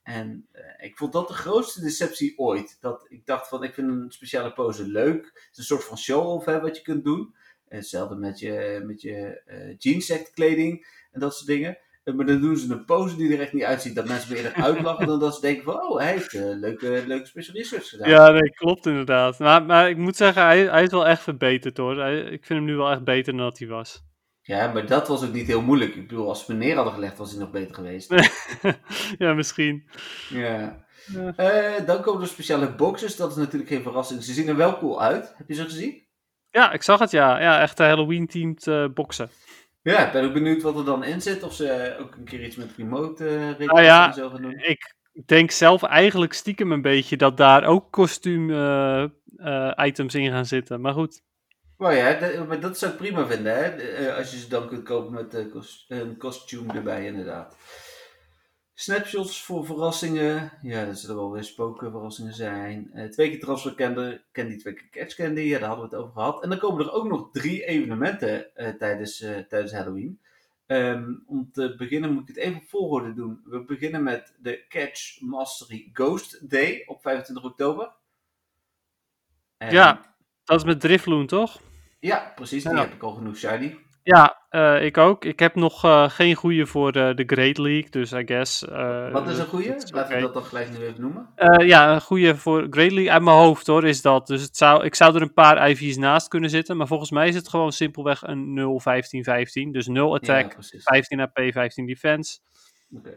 [0.04, 2.78] En eh, ik vond dat de grootste deceptie ooit.
[2.82, 5.24] Dat ik dacht van, ik vind een speciale pose leuk.
[5.26, 7.36] Het is een soort van show-off hè, wat je kunt doen.
[7.68, 9.42] Hetzelfde met je, met je
[9.80, 11.78] eh kleding en dat soort dingen.
[12.04, 13.96] Maar dan doen ze een pose die er echt niet uitziet.
[13.96, 15.82] Dat mensen me eerder uitlachen dan dat ze denken van...
[15.82, 18.10] Oh, hij heeft eh, leuke, leuke special research gedaan.
[18.10, 19.40] Ja, nee, klopt inderdaad.
[19.40, 21.98] Maar, maar ik moet zeggen, hij, hij is wel echt verbeterd hoor.
[22.00, 24.04] Hij- ik vind hem nu wel echt beter dan dat hij was.
[24.42, 25.96] Ja, maar dat was ook niet heel moeilijk.
[25.96, 28.14] Ik bedoel, als we neer hadden gelegd was hij nog beter geweest.
[29.18, 29.90] ja, misschien.
[30.30, 30.86] Ja.
[31.14, 31.34] Ja.
[31.36, 33.16] Eh, dan komen er speciale boxes.
[33.16, 34.24] Dat is natuurlijk geen verrassing.
[34.24, 35.34] Ze zien er wel cool uit.
[35.38, 36.02] Heb je ze gezien?
[36.50, 37.42] Ja, ik zag het ja.
[37.42, 39.30] Ja, echt Halloween-teamed eh boksen.
[39.84, 41.44] Ja, ik ben ook benieuwd wat er dan in zit.
[41.44, 44.60] Of ze ook een keer iets met remote Nou ja, en zo gaan doen.
[44.60, 49.04] Ik denk zelf eigenlijk stiekem een beetje dat daar ook kostuum eh,
[49.38, 50.82] eh, items in gaan zitten.
[50.82, 51.22] Maar goed.
[51.78, 54.14] Maar ja, maar dat zou ik prima vinden, hè?
[54.14, 55.34] Als je ze dan kunt kopen met
[55.88, 57.58] een kostuum erbij, inderdaad.
[58.76, 60.52] Snapshots voor verrassingen.
[60.62, 62.92] Ja, dat zullen wel weer spookverrassingen zijn.
[62.94, 65.42] Eh, twee keer transfer candy, twee keer catch candy.
[65.42, 66.44] Ja, daar hadden we het over gehad.
[66.44, 70.20] En dan komen er ook nog drie evenementen eh, tijdens, eh, tijdens Halloween.
[70.66, 73.42] Ehm, om te beginnen moet ik het even op volgorde doen.
[73.46, 77.92] We beginnen met de Catch Mastery Ghost Day op 25 oktober.
[79.58, 81.62] En- Ja, dat is met Drifloon toch?
[82.00, 82.64] ja, precies.
[82.64, 83.78] Die heb ik al genoeg shiny.
[84.04, 85.26] Ja, eh, ik ook.
[85.26, 88.66] Ik heb nog eh, geen goede voor de, de Great League, dus I guess.
[88.68, 89.46] eh, Wat is een
[89.76, 90.20] is Laten we oké.
[90.20, 91.30] dat dan gelijk nu even noemen.
[91.36, 94.28] Eh, ja, een goede voor Great League uit mijn hoofd hoor, is dat.
[94.28, 97.28] Dus het zou, ik zou er een paar IV's naast kunnen zitten, maar volgens mij
[97.28, 98.60] is het gewoon simpelweg een
[99.68, 99.72] 0-15-15.
[99.72, 100.84] Dus 0 attack, Ja, precies.
[100.84, 102.40] 15 AP, 15 defense.
[102.98, 103.10] Oké.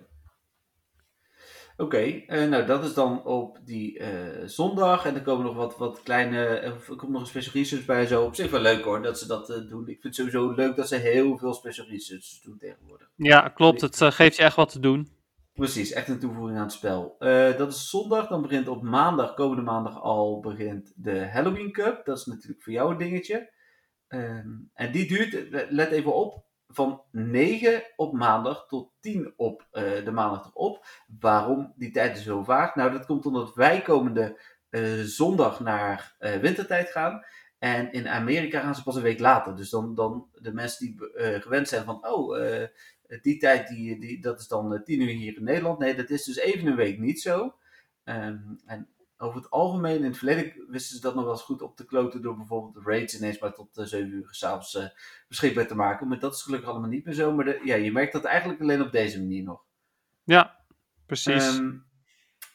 [1.77, 5.07] Oké, eh, nou dat is dan op die eh, zondag.
[5.07, 6.47] En er komen nog wat, wat kleine.
[6.47, 8.07] eh, Er komt nog een special research bij.
[8.07, 9.81] Zo op zich wel leuk hoor dat ze dat doen.
[9.89, 13.09] Ik vind het sowieso leuk dat ze heel veel special research doen tegenwoordig.
[13.16, 13.81] Ja, klopt.
[13.81, 15.09] Het geeft je echt wat te doen.
[15.55, 17.16] Precies, echt een toevoeging aan het spel.
[17.59, 18.29] Dat is zondag.
[18.29, 22.05] Dan begint op maandag, komende maandag al, begint de Halloween Cup.
[22.05, 23.53] Dat is natuurlijk voor jou een dingetje.
[24.09, 30.05] Ehm, en die duurt, let even op, van 9 op maandag tot 10 op eh,
[30.05, 30.87] de maandag erop.
[31.21, 32.75] Waarom die tijd zo vaag?
[32.75, 34.41] Nou, dat komt omdat wij komende
[34.71, 37.25] eh, zondag naar eh, wintertijd gaan.
[37.59, 39.57] En in Amerika gaan ze pas een week later.
[39.57, 40.97] Dus dan, dan de mensen die
[41.41, 42.37] gewend zijn van, oh,
[43.23, 45.79] die tijd, die, die, dat is dan eh, 10 uur hier in Nederland.
[45.79, 47.55] Nee, dat is dus even een week niet zo.
[48.05, 48.89] Ehm, en
[49.19, 51.85] over het algemeen, in het verleden wisten ze dat nog wel eens goed op te
[51.85, 54.85] kloten door bijvoorbeeld de raids ineens maar tot uh, 7 uur s'avonds uh,
[55.29, 56.09] beschikbaar te maken.
[56.09, 57.33] Maar dat is gelukkig allemaal niet meer zo.
[57.33, 59.64] Maar de, ja, je merkt dat eigenlijk alleen op deze manier nog.
[60.25, 60.61] Ja,
[61.07, 61.57] precies.
[61.57, 61.87] Um,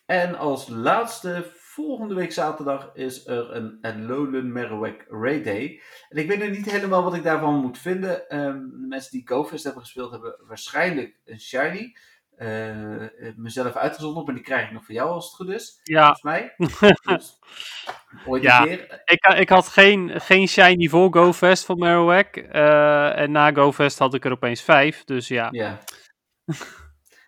[0.05, 5.82] en als laatste, volgende week zaterdag is er een Alolan Marowak Raid Day.
[6.09, 8.39] En ik weet nog niet helemaal wat ik daarvan moet vinden.
[8.39, 11.95] Um, mensen die GoFest hebben gespeeld hebben waarschijnlijk een Shiny.
[12.41, 15.79] Uh, mezelf uitgezonden, maar die krijg ik nog voor jou als het goed is.
[15.83, 16.03] Ja.
[16.03, 16.53] Volgens mij.
[17.15, 17.39] dus,
[18.27, 18.61] ooit ja.
[18.61, 19.01] een keer.
[19.05, 22.35] Ik, ik had geen, geen shiny voor GoFest van Marowak.
[22.35, 25.03] Uh, en na GoFest had ik er opeens vijf.
[25.03, 25.47] Dus ja.
[25.51, 25.79] Ja.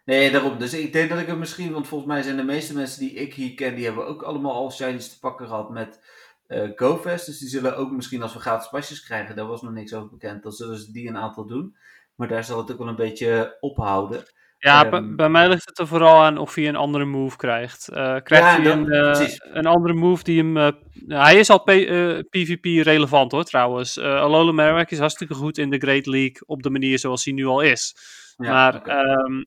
[0.05, 0.57] Nee, daarom.
[0.57, 3.13] Dus ik denk dat ik er misschien, want volgens mij zijn de meeste mensen die
[3.13, 5.99] ik hier ken, die hebben ook allemaal al shinies te pakken gehad met
[6.47, 7.25] uh, GoFest.
[7.25, 10.09] Dus die zullen ook misschien als we gratis pasjes krijgen, daar was nog niks over
[10.09, 11.77] bekend, dan zullen ze die een aantal doen.
[12.15, 14.25] Maar daar zal het ook wel een beetje ophouden.
[14.63, 17.89] Ja, um, bij mij ligt het er vooral aan of hij een andere move krijgt.
[17.89, 20.57] Uh, krijgt ja, hij een, uh, een, andere move die hem...
[20.57, 20.67] Uh,
[21.07, 21.63] hij is al
[22.29, 23.99] PvP relevant hoor trouwens.
[23.99, 27.45] Alola Marowak is hartstikke goed in de Great League op de manier zoals hij nu
[27.45, 27.95] al is.
[28.37, 29.03] Ja, maar okay.
[29.03, 29.45] um,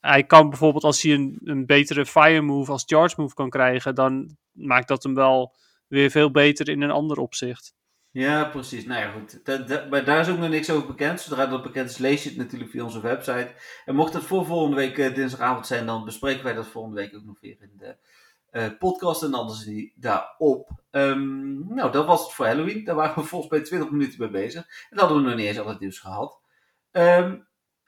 [0.00, 3.94] hij kan bijvoorbeeld als hij een, een betere Fire move als Charge move kan krijgen,
[3.94, 5.54] dan maakt dat hem wel
[5.86, 7.74] weer veel beter in een ander opzicht.
[8.12, 8.86] Ja, precies.
[8.86, 9.44] Nou ja, goed.
[9.44, 11.20] Da, da, maar daar is ook nog niks over bekend.
[11.20, 13.54] Zodra dat bekend is, lees je het natuurlijk via onze website.
[13.84, 17.14] En mocht het voor volgende week uh, dinsdagavond zijn, dan bespreken wij dat volgende week
[17.14, 17.96] ook nog weer in de
[18.52, 19.22] uh, podcast.
[19.22, 20.70] En anders die daarop.
[20.90, 22.84] Ehm, nou, dat was het voor Halloween.
[22.84, 24.62] Daar waren we volgens mij 20 minuten mee bezig.
[24.62, 26.40] En dan hadden we nog niet eens al het nieuws gehad.
[26.90, 27.36] Ehm,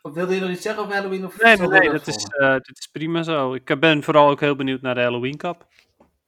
[0.03, 1.27] of wilde je nog iets zeggen over Halloween?
[1.27, 3.55] Of Nee, nee, nee, dat is, eh, dit is prima zo.
[3.55, 5.67] Ik ben vooral ook heel benieuwd naar de Halloween Cup.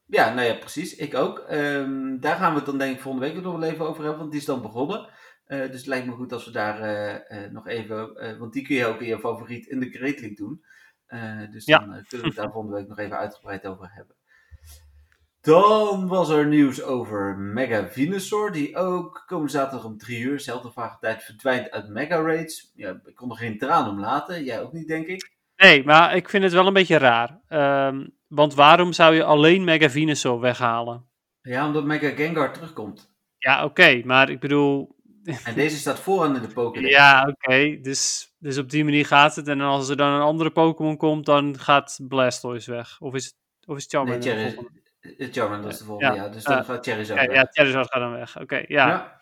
[0.07, 0.97] Ja, nou ja, precies.
[0.97, 1.39] Ik ook.
[1.39, 4.19] Ehm, daar gaan we het dan denk ik volgende week nog wel even over hebben,
[4.21, 5.09] want die is dan begonnen.
[5.45, 8.67] Eh, dus het lijkt me goed als we daar eh, eh, nog even, want die
[8.67, 10.65] kun je ook in je favoriet in de Great League doen.
[11.51, 11.79] Dus Ja.
[11.79, 14.17] dan kunnen we het daar volgende week nog even uitgebreid over hebben.
[15.41, 20.73] Dan was er nieuws over Mega Venusaur, die ook komende zaterdag om drie uur, zelfde
[20.73, 22.73] vage tijd, verdwijnt uit Mega Raids.
[22.75, 25.33] Ja, ik kon er geen traan om laten, jij ook niet denk ik.
[25.57, 27.41] Nee, maar ik vind het wel een beetje raar.
[27.49, 31.09] Ehm, want waarom zou je alleen Mega Venusaur weghalen?
[31.41, 33.13] Ja, omdat Mega Gengar terugkomt.
[33.39, 34.95] Ja, oké, maar ik bedoel...
[35.45, 36.93] En deze staat vooraan in de Pokédex.
[36.95, 39.49] Ja, oké, dus, dus op die manier gaat het.
[39.49, 43.01] En als er dan een andere Pokémon komt, dan gaat Blastoise weg.
[43.01, 43.35] Of is het,
[43.67, 44.71] of is het Nee, Charmander?
[45.01, 46.23] de eh, Charmander is de volgende, ja.
[46.23, 46.29] Ja.
[46.29, 46.65] Dus dan Ah.
[46.65, 47.33] gaat zo Ja, weg.
[47.33, 48.41] ja, Charizard gaat dan weg.
[48.41, 48.65] Oké, ja.
[48.89, 49.21] Ja.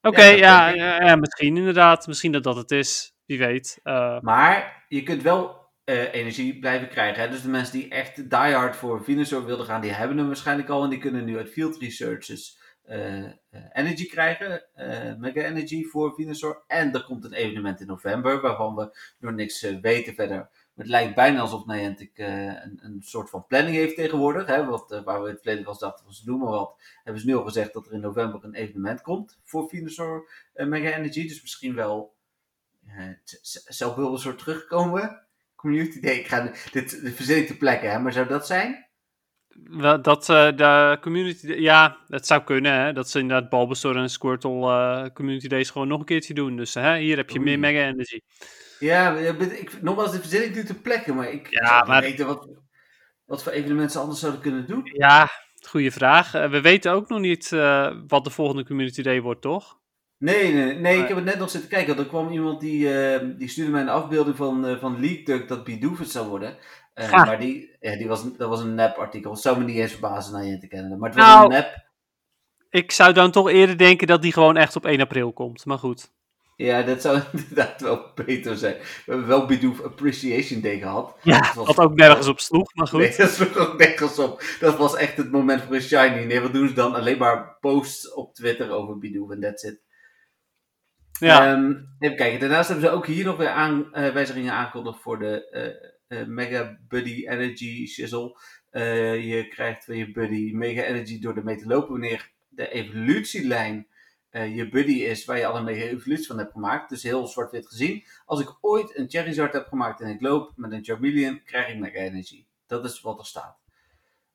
[0.00, 2.06] Oké, ja, ja, misschien inderdaad.
[2.06, 3.14] Misschien dat dat het is.
[3.26, 3.80] Wie weet.
[3.82, 7.22] Eh, Maar je kunt wel eh, energie blijven krijgen.
[7.22, 7.28] Hè?
[7.28, 10.82] Dus de mensen die echt diehard voor Venusaur wilden gaan, die hebben hem waarschijnlijk al.
[10.84, 13.30] En die kunnen nu uit Field Researches eh, eh,
[13.72, 14.64] energy krijgen.
[14.74, 16.62] eh, Mega Energy voor Venusaur.
[16.66, 20.48] En er komt een evenement in november, waarvan we nog niks eh, weten verder.
[20.76, 24.46] Het lijkt bijna alsof Niantic eh, een, een soort van planning heeft tegenwoordig.
[24.46, 24.64] Hè?
[24.64, 26.76] Wat, eh, waar we het verleden was dachten, ze doen maar wat.
[27.04, 30.66] Hebben ze nu al gezegd dat er in november een evenement komt voor Venusaur eh,
[30.66, 31.28] Mega Energy.
[31.28, 32.14] Dus misschien wel
[32.86, 35.23] eh, z- zou Bulbasaur terugkomen?
[35.64, 38.86] Community Day, ik ga, dit, dit verzin ik te plekken, hè, maar zou dat zijn?
[39.70, 41.46] wel, dat eh, de community...
[41.46, 42.92] Ja, het zou kunnen, hè.
[42.92, 46.56] Dat ze inderdaad Bulbasaur en Squirtle eh, community days gewoon nog een keertje doen.
[46.56, 47.58] Dus hè, hier heb je meer.
[47.58, 48.20] Mega Energy.
[48.78, 52.26] Ja, ik, nogmaals, dit verzin ik nu te plekken, maar ik Ja, niet maar- weten
[52.26, 52.48] wat,
[53.24, 54.80] wat voor evenementen ze anders zouden kunnen doen.
[54.84, 55.30] Ja,
[55.68, 56.34] goede vraag.
[56.34, 57.50] Eh, we weten ook nog niet
[58.06, 59.82] wat de volgende community day wordt, toch?
[60.24, 61.98] Nee, nee, nee, ik heb het net nog zitten kijken.
[61.98, 65.48] Er kwam iemand die, eh, die stuurde mij een afbeelding van, eh van League Duck
[65.48, 66.56] dat Bidoof het zou worden.
[66.94, 67.12] Ah.
[67.12, 69.30] Maar die, ja, die was, dat was een nep-artikel.
[69.30, 70.98] Het zou me niet eens verbazen naar je te kennen.
[70.98, 71.44] Maar het was Nou.
[71.44, 71.82] een nep.
[72.70, 75.64] Ik zou dan toch eerder denken dat die gewoon echt op 1 april komt.
[75.66, 76.12] Maar goed.
[76.56, 78.74] Ja, dat zou inderdaad wel beter zijn.
[78.74, 81.16] We hebben wel Bidoof Appreciation Day gehad.
[81.22, 83.00] Ja, Dat was- wat ook nergens op sloeg, maar goed.
[83.00, 84.42] Nee, dat sloeg ook nergens op.
[84.60, 86.24] Dat was echt het moment voor een shiny.
[86.24, 86.94] Nee, wat doen ze dan?
[86.94, 89.82] Alleen maar posts op Twitter over Bidoof en that's it.
[91.18, 92.40] Ja, Ehm, even kijken.
[92.40, 96.26] Daarnaast hebben ze ook hier nog weer aan, eh, wijzigingen aangekondigd voor de eh, eh,
[96.26, 98.38] Mega Buddy Energy Shizzle.
[99.20, 103.86] Je krijgt van je Buddy Mega Energy door ermee te lopen wanneer de evolutielijn
[104.30, 106.88] je Buddy is waar je alle mega evoluties van hebt gemaakt.
[106.88, 108.04] Dus heel zwart-wit gezien.
[108.24, 111.78] Als ik ooit een Charizard heb gemaakt en ik loop met een Charmeleon, krijg ik
[111.78, 112.46] Mega Energy.
[112.66, 113.58] Dat is wat er staat.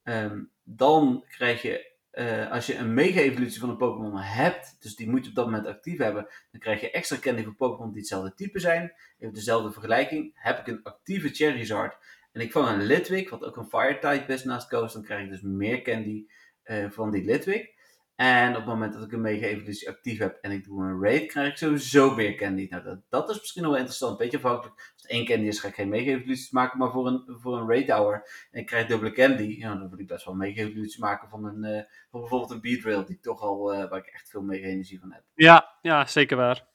[0.04, 5.10] Ehm, dan krijg je, eh, als je een mega-evolutie van een Pokémon hebt, dus die
[5.10, 8.00] moet je op dat moment actief hebben, dan krijg je extra candy voor Pokémon die
[8.00, 8.94] hetzelfde type zijn.
[9.20, 10.32] Even dezelfde vergelijking.
[10.34, 11.98] Heb ik een actieve Charizard
[12.32, 15.30] en ik vang een Litwick, wat ook een Fire-type is naast Ghost, dan krijg ik
[15.30, 16.26] dus meer candy
[16.64, 17.78] eh, van die Litwick.
[18.20, 21.28] En op het moment dat ik een mega-evolutie actief heb en ik doe een raid,
[21.28, 22.68] krijg ik sowieso meer candy.
[22.70, 24.18] Nou, dat, dat is misschien wel interessant.
[24.18, 24.76] Beetje afhankelijk.
[24.76, 27.68] Als het één candy is, ga ik geen mega-evoluties maken, maar voor een, voor een
[27.68, 30.98] raid hour en ik krijg dubbele candy, ja, dan wil ik best wel een mega-evoluties
[30.98, 34.30] maken van, een, eh, van bijvoorbeeld een Beedrill, die toch al, eh, waar ik echt
[34.30, 35.24] veel mega-energie van heb.
[35.34, 36.68] ja, ja, zeker waar.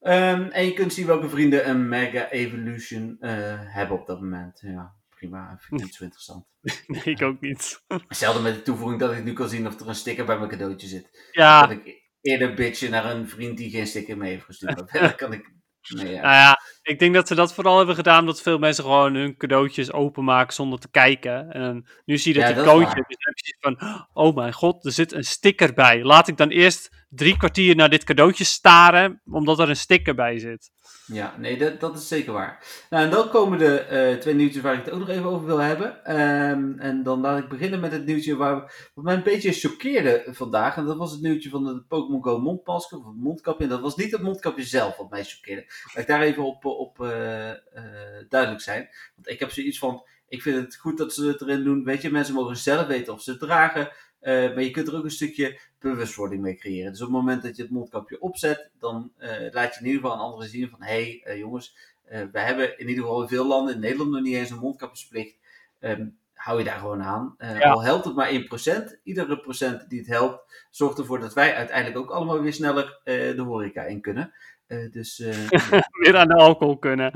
[0.00, 4.60] Ehm, en je kunt zien welke vrienden een Mega Evolution eh, hebben op dat moment.
[4.60, 5.56] Ja, prima.
[5.58, 6.46] Vind ik niet zo interessant.
[6.86, 7.82] Nee, ik ook niet.
[8.08, 10.50] Hetzelfde met de toevoeging dat ik nu kan zien of er een sticker bij mijn
[10.50, 11.28] cadeautje zit.
[11.32, 14.82] Ja, Dat ik eerder bitchen naar een vriend die geen sticker mee heeft gestuurd.
[14.86, 15.56] Verder kan ik...
[15.88, 16.20] Nee, ja.
[16.22, 19.36] nou ja, ik denk dat ze dat vooral hebben gedaan omdat veel mensen gewoon hun
[19.36, 21.50] cadeautjes openmaken zonder te kijken.
[21.52, 22.80] En nu zie je dat Ja, dat is waar.
[22.80, 26.02] dus dan heb je zoiets van, oh mijn god, er zit een sticker bij.
[26.02, 30.38] Laat ik dan eerst drie kwartier naar dit cadeautje staren, omdat er een sticker bij
[30.38, 30.70] zit.
[31.06, 32.64] Ja, nee, dat, dat is zeker waar.
[32.90, 35.46] Nou, en dan komen de eh, twee nieuwtjes waar ik het ook nog even over
[35.46, 36.04] wil hebben.
[36.04, 40.24] Ehm, en dan laat ik beginnen met het nieuwtje waar, wat mij een beetje choqueerde
[40.30, 40.76] vandaag.
[40.76, 43.64] En dat was het nieuwtje van de Pokémon Go mondmasker, of mondkapje.
[43.64, 45.66] En dat was niet het mondkapje zelf wat mij choqueerde.
[45.84, 47.56] Laat ik daar even op, op eh, eh,
[48.28, 48.88] duidelijk zijn.
[49.14, 51.84] Want ik heb zoiets van, ik vind het goed dat ze het erin doen.
[51.84, 53.90] Weet je, mensen mogen zelf weten of ze het dragen.
[54.20, 56.90] Eh, maar je kunt er ook een stukje bewustwording mee creëren.
[56.90, 60.00] Dus op het moment dat je het mondkapje opzet, dan eh, laat je in ieder
[60.00, 61.76] geval aan anderen zien van, hé hey, eh, jongens,
[62.08, 65.36] we hebben in ieder geval in veel landen, in Nederland nog niet eens een mondkapjesplicht.
[65.78, 67.34] Ehm, hou je daar gewoon aan.
[67.38, 67.70] Ja.
[67.70, 71.98] Al helpt het maar 1%, iedere procent die het helpt, zorgt ervoor dat wij uiteindelijk
[71.98, 74.32] ook allemaal weer sneller de horeca in kunnen.
[74.68, 75.50] Eh, dus, eh,
[76.00, 77.12] Meer aan de alcohol kunnen.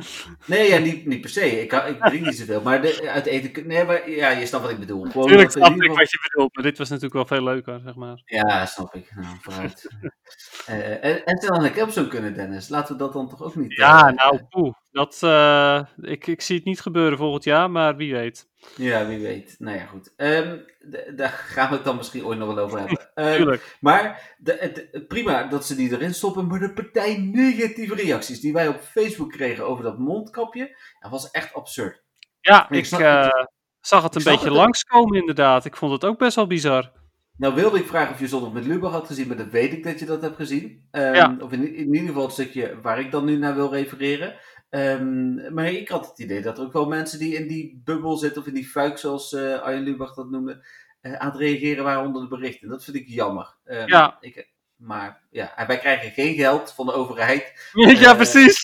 [0.46, 1.60] nee, ja, niet, niet per se.
[1.60, 2.62] Ik, ik drink niet zoveel.
[2.62, 3.66] Maar de, uit eten...
[3.66, 5.04] Nee, maar ja, je snapt wat ik bedoel.
[5.10, 7.80] Gewoon Tuurlijk snap ik geval- wat je bedoelt, maar dit was natuurlijk wel veel leuker,
[7.84, 8.22] zeg maar.
[8.24, 9.12] Ja, snap ik.
[9.14, 9.88] Nou, vooruit.
[10.66, 12.68] Eh, en, en stel naar Capstone kunnen, Dennis.
[12.68, 13.76] Laten we dat dan toch ook niet...
[13.76, 14.74] Ja, nou, poeh.
[14.92, 18.48] Dat, eh, ik, ik zie het niet gebeuren volgend jaar, maar wie weet.
[18.76, 19.54] Ja, wie weet.
[19.58, 20.12] Nou ja, goed.
[20.16, 20.58] Ehm,
[21.16, 22.98] daar gaan we het dan misschien ooit nog wel over hebben.
[23.14, 23.76] Ehm, Tuurlijk.
[23.80, 28.68] maar de, prima dat ze die erin stoppen, maar de partij negatieve reacties die wij
[28.68, 32.02] op Facebook kregen over dat mondkapje, dat was echt absurd.
[32.40, 33.50] Ja, Ik eh, het.
[33.80, 35.64] zag het een beetje het langskomen inderdaad.
[35.64, 36.92] Ik vond het ook best wel bizar.
[37.36, 39.84] Nou wilde ik vragen of je zondag met Lubach had gezien, maar dat weet ik
[39.84, 40.88] dat je dat hebt gezien.
[40.90, 41.36] Ehm, Ja.
[41.40, 44.34] Of in, in ieder geval het stukje waar ik dan nu naar wil refereren.
[44.72, 48.16] Ehm, maar ik had het idee dat er ook wel mensen die in die bubbel
[48.16, 50.64] zitten, of in die fuik zoals eh Arjen Lubach dat noemde,
[51.00, 52.68] eh, aan het reageren waren onder de berichten.
[52.68, 53.54] Dat vind ik jammer.
[53.64, 54.16] Ehm, Ja.
[54.20, 57.52] Ik, maar ja, en wij krijgen geen geld van de overheid.
[57.72, 58.62] ja, Eh, precies.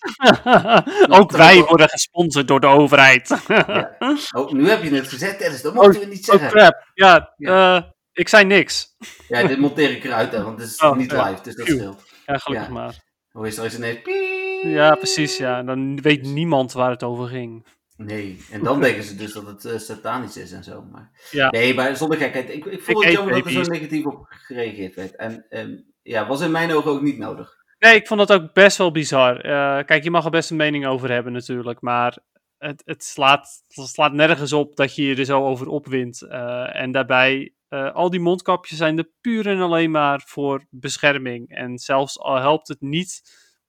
[1.20, 3.38] ook wij worden gesponsord door de overheid.
[3.46, 3.96] Ja.
[4.36, 5.62] Oh, nu heb je het gezet, Dennis.
[5.62, 6.48] Dat Oh, mochten we niet oh zeggen.
[6.50, 6.90] crap.
[6.94, 7.94] Ja, Ja.
[8.12, 8.96] ik zei niks.
[9.28, 12.02] Ja, dit monteer ik eruit, hè, want het is Oh, niet live, dus dat scheelt.
[12.26, 13.06] Ja, gelukkig maar.
[13.39, 14.03] Hoe is er eens ineens...
[14.03, 14.62] piep?
[14.62, 15.36] Ja, precies.
[15.36, 15.62] Ja.
[15.62, 17.66] Dan weet niemand waar het over ging.
[17.97, 20.82] Nee, en dan denken ze dus dat het eh, satanisch is en zo.
[20.93, 21.11] Maar...
[21.30, 21.51] Ja.
[21.51, 22.51] Nee, maar zonder gekheid.
[22.51, 25.16] Ik, ik vond Ik het jammer dat er zo negatief op gereageerd werd.
[25.16, 27.57] En ehm, ja, was in mijn ogen ook niet nodig.
[27.78, 29.41] Nee, ik vond dat ook best wel bizar.
[29.41, 32.18] Eh, kijk, je mag er best een mening over hebben natuurlijk, maar
[32.59, 36.22] het, het, slaat, het slaat nergens op dat je je er zo over opwint.
[36.22, 41.48] Eh, en daarbij, eh, al die mondkapjes zijn er puur en alleen maar voor bescherming.
[41.48, 43.22] En zelfs al helpt het niet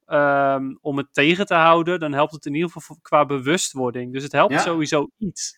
[0.06, 4.14] ehm, om het tegen te houden, dan helpt het in ieder geval qua bewustwording.
[4.14, 4.60] Dus het helpt Ja.
[4.60, 5.58] sowieso iets.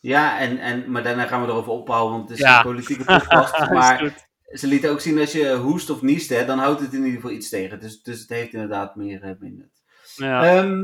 [0.00, 2.56] Ja, en, en, maar daarna gaan we erover ophouden, want het is Ja.
[2.56, 3.58] een politieke podcast.
[3.70, 6.98] Maar ze lieten ook zien als je hoest of niest, hè, dan houdt het in
[7.04, 7.80] ieder geval iets tegen.
[7.80, 9.82] Dus, dus het heeft inderdaad meer, eh, meer nut.
[10.16, 10.42] Ja.
[10.56, 10.82] Ehm,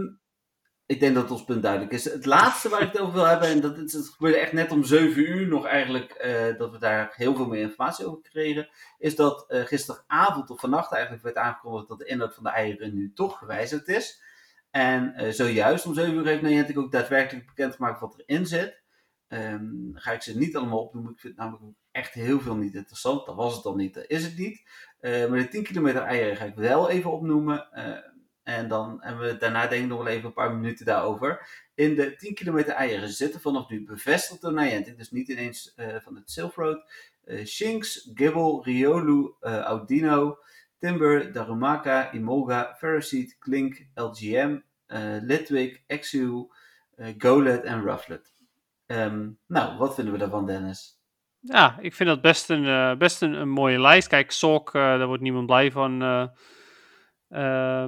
[0.86, 2.04] ik denk dat ons punt duidelijk is.
[2.04, 4.84] Het laatste waar ik het over wil hebben, en dat, het gebeurde echt net om
[4.84, 8.68] 7 uur nog eigenlijk, eh, dat we daar heel veel meer informatie over kregen,
[8.98, 12.94] is dat eh, gisteravond of vannacht eigenlijk werd aangekondigd dat de inhoud van de eieren
[12.94, 14.22] nu toch gewijzigd is.
[14.70, 18.82] En eh, zojuist om 7 uur heeft Niantic ook daadwerkelijk bekendgemaakt wat erin zit.
[19.28, 21.12] Ehm, ga ik ze niet allemaal opnoemen.
[21.12, 23.26] Ik vind namelijk echt heel veel niet interessant.
[23.26, 24.62] Dat was het dan niet, dat is het niet.
[25.00, 27.68] Maar de 10 kilometer eieren ga ik wel even opnoemen.
[28.44, 31.48] En dan hebben we daarna denk ik nog wel even een paar minuten daarover.
[31.74, 34.98] In de 10 kilometer eieren zitten vanaf nu bevestigd door Niantic.
[34.98, 36.82] Dus niet ineens eh, van het Silk Road.
[37.24, 40.38] eh Shinx, Gibble, Riolu, eh, Audino,
[40.78, 46.46] Timber, Darumaka, Imolga, Ferroseed, Klink, LGM, eh Litwick, Exu,
[47.18, 48.32] Golet en Rufflet.
[48.86, 50.98] Ehm, nou, wat vinden we daarvan, Dennis?
[51.40, 54.08] Ja, ik vind dat best een, best een, mooie lijst.
[54.08, 56.02] Kijk, Sok, daar wordt niemand blij van.
[56.02, 57.84] eh.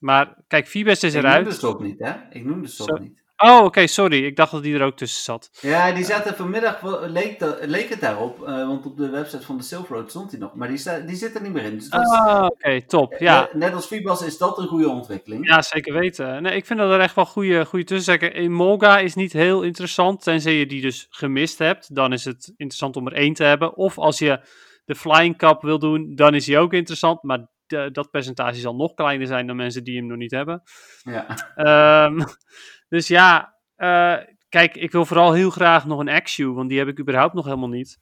[0.00, 1.42] Maar kijk, Vibes is Ik eruit.
[1.44, 2.12] noemde Sok niet, hè?
[2.30, 3.18] Ik noemde Sok Zo- niet.
[3.36, 4.24] Oh, oké, sorry.
[4.24, 5.50] Ik dacht dat die er ook tussen zat.
[5.60, 9.56] Ja, die zaten vanmiddag, wel- leek, leek het daarop, eh, want op de website van
[9.56, 10.54] de Silver Road stond hij nog.
[10.54, 11.74] Maar die, sta, die zit er niet meer in.
[11.78, 13.14] Dus dat Ah, oké, top.
[13.18, 13.40] Ja.
[13.40, 15.46] net, net als Fibas is dat een goede ontwikkeling.
[15.48, 16.42] ja, zeker weten.
[16.42, 18.32] Nee, ik vind dat er echt wel goede, goede zitten.
[18.32, 21.94] Emolga is niet heel interessant, tenzij je die dus gemist hebt.
[21.94, 23.76] Dan is het interessant om er één te hebben.
[23.76, 24.40] Of als je
[24.84, 27.22] de Flying Cup wil doen, dan is die ook interessant.
[27.22, 30.62] Maar de- dat percentage zal nog kleiner zijn dan mensen die hem nog niet hebben.
[31.02, 31.52] Ja.
[31.54, 32.20] Ehm,
[32.94, 34.16] dus ja, eh,
[34.48, 37.44] kijk, ik wil vooral heel graag nog een Axew, want die heb ik überhaupt nog
[37.44, 37.98] helemaal niet.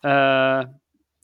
[0.00, 0.62] Eh,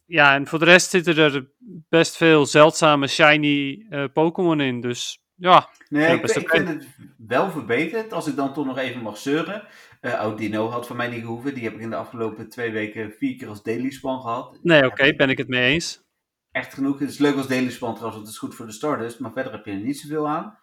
[0.06, 1.50] ja, en voor de rest zitten er
[1.88, 4.80] best veel zeldzame shiny eh, Pokémon in.
[4.80, 6.86] Dus ja, Nee, ik, vind het
[7.18, 8.12] wel verbeterd.
[8.12, 9.62] Als ik dan toch nog even mag zeuren.
[10.00, 11.54] Eh Audino had van mij niet gehoeven.
[11.54, 14.58] Die heb ik in de afgelopen twee weken vier keer als daily span gehad.
[14.62, 16.03] nee, oké, ben ik het mee eens.
[16.54, 16.98] Echt genoeg.
[16.98, 19.18] Het is leuk als daily span trouwens, want het is goed voor de Stardust.
[19.20, 20.58] Maar verder heb je er niet zoveel aan.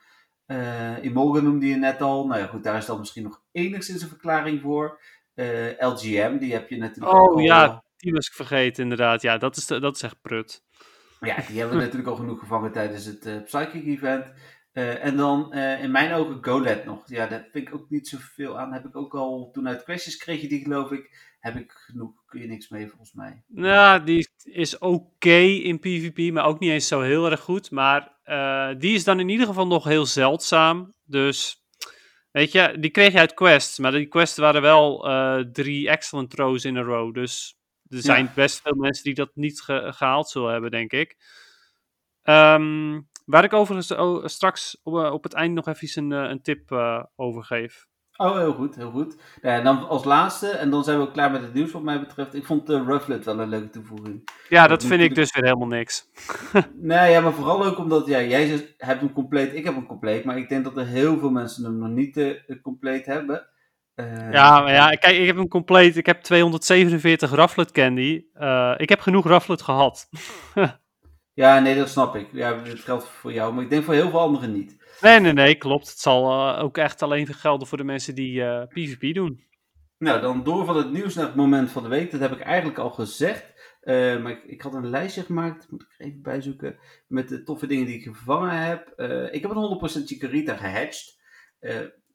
[1.01, 2.27] Imolga noemde je net al.
[2.27, 5.01] Nou ja, goed, daar is dan misschien nog enigszins een verklaring voor.
[5.33, 9.21] Eh, LGM, die heb je natuurlijk ook Oh al, ja, die was ik vergeten inderdaad.
[9.21, 10.63] Ja, dat is, de- dat is echt prut.
[11.19, 14.25] Ja, die hebben we natuurlijk al genoeg gevangen tijdens het eh, Psychic Event.
[14.73, 17.03] En dan in mijn ogen Golet nog.
[17.09, 18.73] Ja, daar vind ik ook niet zoveel aan.
[18.73, 21.30] Heb ik ook al, toen uit Questions kreeg je die geloof ik.
[21.41, 23.43] Heb ik genoeg, kun je niks mee volgens mij.
[23.47, 27.71] Nou, die is oké in PvP, maar ook niet eens zo heel erg goed.
[27.71, 30.93] Maar eh, die is dan in ieder geval nog heel zeldzaam.
[31.03, 31.65] Dus,
[32.31, 33.79] weet je, die kreeg je uit quests.
[33.79, 37.13] Maar die quests waren wel eh, drie excellent throws in a row.
[37.13, 38.31] Dus er zijn Ja.
[38.35, 41.17] best veel mensen die dat niet ge- gehaald zullen hebben, denk ik.
[42.21, 46.41] Ehm, waar ik overigens oh, straks op, eh, op het eind nog even een, een
[46.41, 47.89] tip eh, over geef.
[48.21, 49.15] Oh, heel goed, heel goed.
[49.41, 51.81] Ja, en dan als laatste, en dan zijn we ook klaar met het nieuws wat
[51.81, 52.35] mij betreft.
[52.35, 54.29] Ik vond de uh, Rufflet wel een leuke toevoeging.
[54.49, 56.09] Ja, dat vind ik dus weer helemaal niks.
[56.75, 58.47] nee, ja, maar vooral ook omdat ja, jij
[58.77, 60.23] hebt hem compleet, ik heb hem compleet.
[60.23, 63.47] Maar ik denk dat er heel veel mensen hem nog niet uh, compleet hebben.
[63.95, 65.97] Uh, ja, maar ja, kijk, ik heb hem compleet.
[65.97, 68.25] Ik heb 247 Rufflet Candy.
[68.39, 70.09] Uh, ik heb genoeg Rufflet gehad.
[71.33, 72.27] ja, nee, dat snap ik.
[72.31, 74.80] Ja, dat geldt voor jou, maar ik denk voor heel veel anderen niet.
[75.01, 75.89] Nee, nee, nee, klopt.
[75.89, 79.43] Het zal uh, ook echt alleen gelden voor de mensen die PvP doen.
[79.97, 82.11] Nou, dan door van het nieuws naar het moment van de week.
[82.11, 83.45] Dat heb ik eigenlijk al gezegd.
[83.85, 87.85] maar ik, ik, had een lijstje gemaakt, moet ik even bijzoeken, met de toffe dingen
[87.85, 88.93] die ik gevangen heb.
[89.31, 91.19] ik heb een 100% Chikorita gehatcht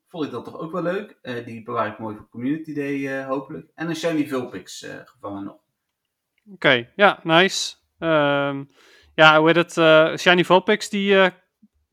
[0.08, 1.18] vond ik dat toch ook wel leuk.
[1.44, 3.70] Die bewaar ik mooi voor Community Day hopelijk.
[3.74, 5.54] En een Shiny Vulpix gevangen nog.
[5.54, 7.76] Oké, okay, ja, nice.
[7.98, 8.70] Um,
[9.14, 10.20] ja, hoe heet het?
[10.20, 11.30] Shiny Vulpix, die,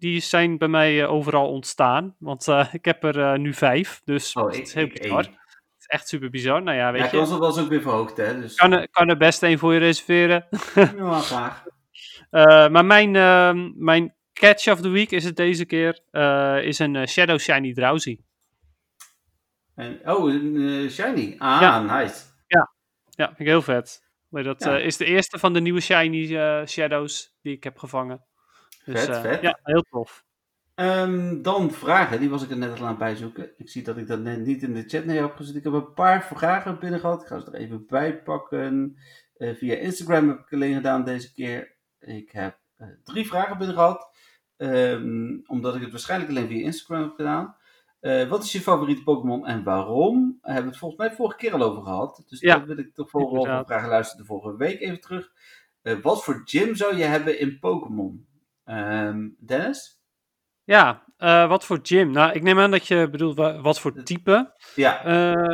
[0.03, 2.15] die zijn bij mij overal ontstaan.
[2.19, 5.23] Want ik heb er nu vijf, dus oh, het is heel bizar.
[5.23, 6.63] Het is echt super bizar.
[6.63, 7.37] Nou ja, weet ja, je.
[7.37, 8.41] Was ook weer verhoogd, hè.
[8.41, 8.55] Dus...
[8.55, 10.45] Kan, er, kan er best één voor je reserveren.
[10.97, 11.63] ja, graag.
[12.69, 15.99] maar mijn, ehm, mijn catch of the week is het deze keer.
[16.11, 18.19] Uh, is een uh, Shadow Shiny Drowsy.
[19.75, 21.35] En, oh, een uh, Shiny.
[21.37, 21.81] Ah, ja.
[21.81, 22.21] nice.
[22.47, 22.73] Ja,
[23.09, 24.03] ja vind ik heel vet.
[24.29, 24.77] Maar dat ja.
[24.77, 26.27] is de eerste van de nieuwe Shiny
[26.65, 28.25] Shadows die ik heb gevangen.
[28.85, 29.41] Dus, vet, vet.
[29.41, 30.23] Ja, heel tof.
[30.75, 33.51] Um, dan vragen, die was ik er net al aan bijzoeken.
[33.57, 35.55] Ik zie dat ik dat net niet in de chat neer heb gezet.
[35.55, 37.21] Ik heb een paar vragen binnen gehad.
[37.21, 38.97] Ik ga ze er even bij pakken.
[39.37, 41.75] via Instagram heb ik alleen gedaan deze keer.
[41.99, 42.57] Ik heb
[43.03, 44.09] drie vragen binnen gehad.
[44.57, 47.55] Um, omdat ik het waarschijnlijk alleen via Instagram heb gedaan.
[48.01, 50.37] Uh, wat is je favoriete Pokémon en waarom?
[50.41, 52.23] Daar hebben we het volgens mij vorige keer al over gehad.
[52.27, 55.31] Dus ja, daar wil ik toch vooral vragen luisteren de vorige week even terug.
[56.01, 58.27] Wat voor gym zou je hebben in Pokémon?
[58.65, 60.01] Um, Dennis?
[60.63, 62.11] Ja, uh, wat voor gym?
[62.11, 64.53] Nou, ik neem aan dat je bedoelt wat voor type.
[64.75, 65.03] Ja.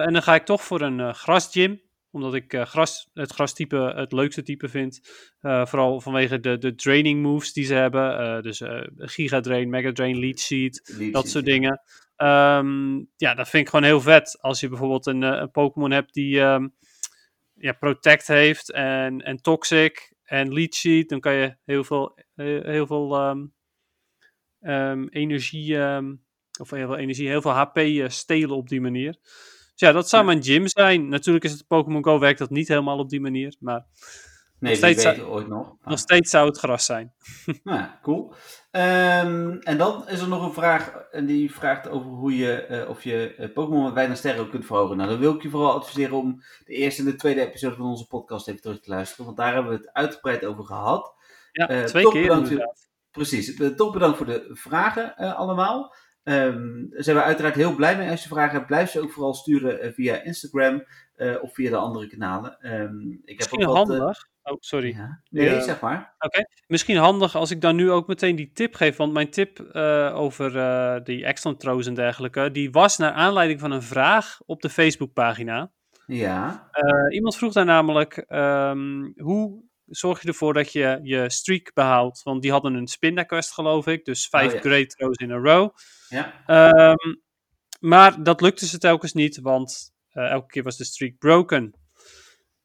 [0.06, 1.82] en dan ga ik toch voor een grasgym
[2.12, 5.00] omdat ik uh, gras, het grastype het leukste type vind.
[5.42, 8.22] Uh, vooral vanwege de, de draining moves die ze hebben.
[8.22, 8.62] Uh, dus
[8.96, 11.82] Giga Drain, Mega Drain, Leech Seed, Leech dat soort dingen.
[12.18, 14.38] Um, ja, dat vind ik gewoon heel vet.
[14.42, 16.76] Als je bijvoorbeeld een, een Pokémon hebt die um,
[17.54, 22.88] ja, Protect heeft en, en Toxic en Leech Seed, dan kan je heel veel, heel
[22.88, 23.30] veel
[24.62, 25.78] um, energie,
[26.60, 29.18] of heel veel energie, heel veel HP stelen op die manier
[29.80, 31.10] ja, dat zou mijn gym zijn.
[31.10, 33.86] Natuurlijk is het Pokémon Go werkt dat niet helemaal op die manier, maar...
[34.60, 35.76] Nee, nog steeds, zou, ooit nog.
[35.84, 37.14] Nog steeds zou het gras zijn.
[37.64, 38.34] Nou ja, cool.
[38.72, 42.90] Um, en dan is er nog een vraag, en die vraagt over hoe je, uh,
[42.90, 44.98] of je uh, Pokémon met weinig sterren kunt verhogen.
[44.98, 47.86] Nou, dan wil ik je vooral adviseren om de eerste en de tweede episode van
[47.86, 51.14] onze podcast even terug te luisteren, want daar hebben we het uitgebreid over gehad.
[51.52, 52.88] Ja, uh, twee keer inderdaad.
[53.12, 53.76] Precies.
[53.76, 55.96] Top bedankt voor de vragen allemaal.
[56.24, 58.10] Um, daar zijn we uiteraard heel blij mee.
[58.10, 60.84] Als je vragen hebt, blijf ze ook vooral sturen via Instagram
[61.42, 62.58] of via de andere kanalen.
[62.74, 64.28] Um, ik Misschien heb ook wat, handig.
[64.50, 64.96] Oh, sorry.
[64.96, 65.22] Ja.
[65.30, 65.62] Nee, ja.
[65.62, 66.16] zeg maar.
[66.20, 66.46] Oké.
[66.68, 68.96] Misschien handig als ik dan nu ook meteen die tip geef.
[68.96, 69.76] Want mijn tip
[70.14, 70.54] over
[71.04, 75.72] die excellent throws en dergelijke, die was naar aanleiding van een vraag op de Facebookpagina.
[76.06, 76.70] Ja.
[77.10, 82.24] iemand vroeg daar namelijk, um, hoe zorg je ervoor dat je je streak behoudt.
[82.24, 84.06] Want die hadden een spinda quest, geloof ik.
[84.06, 85.70] Dus vijf oh, great throws in a row.
[86.10, 86.34] Ja.
[86.92, 87.22] Um,
[87.80, 91.74] maar dat lukte ze telkens niet, want elke keer was de streak broken.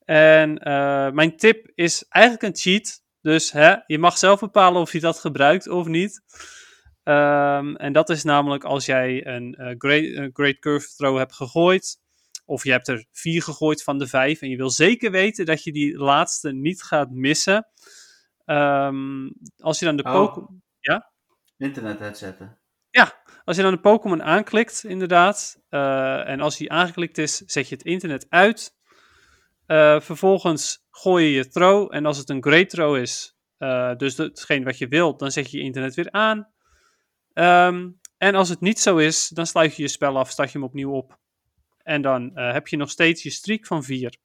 [0.04, 3.02] En uh, mijn tip is eigenlijk een cheat.
[3.20, 6.22] Dus hè, je mag zelf bepalen of je dat gebruikt of niet.
[7.04, 12.02] Um, en dat is namelijk als jij een uh, great, great Curve Throw hebt gegooid.
[12.44, 14.40] Of je hebt er vier gegooid van de vijf.
[14.40, 17.66] En je wil zeker weten dat je die laatste niet gaat missen.
[18.46, 20.12] Um, als je dan de oh.
[20.12, 20.62] Pokémon.
[20.80, 21.12] Ja?
[21.56, 22.58] Internet uitzetten.
[22.90, 25.62] Ja, als je dan de Pokémon aanklikt, inderdaad.
[25.70, 28.74] Uh, en als die aangeklikt is, zet je het internet uit.
[29.66, 31.94] Uh, vervolgens gooi je je throw.
[31.94, 35.50] En als het een great throw is, uh, dus hetgeen wat je wilt, dan zet
[35.50, 36.52] je je internet weer aan.
[37.34, 40.58] Um, en als het niet zo is, dan sluit je je spel af, start je
[40.58, 41.18] hem opnieuw op.
[41.82, 44.16] En dan uh, heb je nog steeds je streak van 4.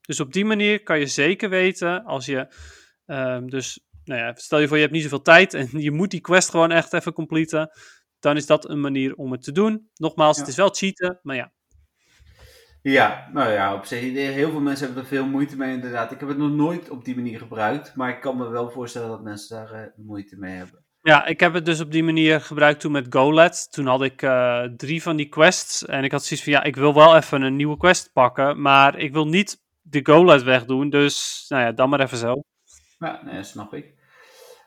[0.00, 2.54] Dus op die manier kan je zeker weten als je.
[3.06, 6.10] Um, dus nou ja, stel je voor je hebt niet zoveel tijd en je moet
[6.10, 7.70] die quest gewoon echt even completen.
[8.18, 9.90] Dan is dat een manier om het te doen.
[9.94, 10.42] Nogmaals, ja.
[10.42, 11.52] het is wel cheaten, maar ja.
[12.82, 16.12] Ja, nou ja, op zich, heel veel mensen hebben er veel moeite mee inderdaad.
[16.12, 19.08] Ik heb het nog nooit op die manier gebruikt, maar ik kan me wel voorstellen
[19.08, 20.84] dat mensen daar uh, moeite mee hebben.
[21.00, 23.72] Ja, ik heb het dus op die manier gebruikt toen met GoLed.
[23.72, 25.84] Toen had ik uh, drie van die quests.
[25.84, 28.60] En ik had zoiets van, ja, ik wil wel even een nieuwe quest pakken.
[28.60, 30.90] Maar ik wil niet de GoLed wegdoen.
[30.90, 32.42] Dus, nou ja, dan maar even zo.
[32.98, 33.96] Ja, nee, snap ik.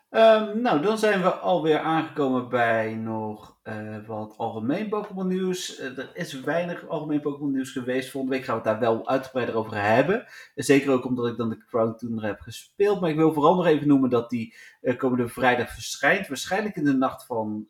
[0.09, 5.79] Um, nou, dan zijn we alweer aangekomen bij nog uh, wat algemeen Pokémon nieuws.
[5.79, 8.09] Uh, er is weinig algemeen Pokémon nieuws geweest.
[8.09, 10.25] Volgende week gaan we het daar wel uitgebreider over hebben.
[10.55, 13.01] Zeker ook omdat ik dan de Crown Tour heb gespeeld.
[13.01, 16.27] Maar ik wil vooral nog even noemen dat die uh, komende vrijdag verschijnt.
[16.27, 17.67] Waarschijnlijk in de nacht van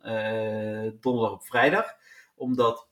[0.99, 1.85] donderdag op vrijdag.
[2.35, 2.89] Omdat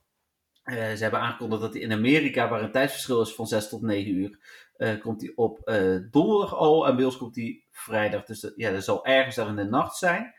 [0.63, 4.11] ze hebben aangekondigd dat die in Amerika, waar een tijdsverschil is van 6 tot 9
[4.11, 4.39] uur,
[4.99, 5.71] komt die op
[6.11, 6.87] donderdag al.
[6.87, 8.23] En bij komt die vrijdag.
[8.23, 10.33] Dus ja, dat zal ergens daar in de nacht zijn.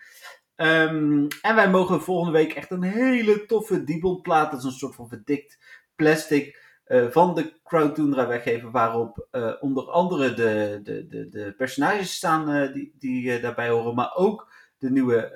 [0.63, 4.95] Um, en wij mogen volgende week echt een hele toffe Dibond-plaat, dat is een soort
[4.95, 5.59] van verdikt
[5.97, 11.55] plastic, uh, van de Crown Tundra weggeven, waarop uh, onder andere de, de, de, de
[11.57, 15.33] personages staan uh, die, die daarbij horen, maar ook de nieuwe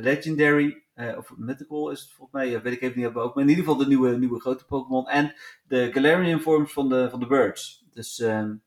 [0.00, 0.84] Legendary,
[1.16, 3.78] of Mythical is het volgens mij, weet ik even niet, ook, maar in ieder geval
[3.78, 7.84] de nieuwe, nieuwe grote Pokémon en de Galarian forms van de, van de Birds.
[7.92, 8.62] Dus um,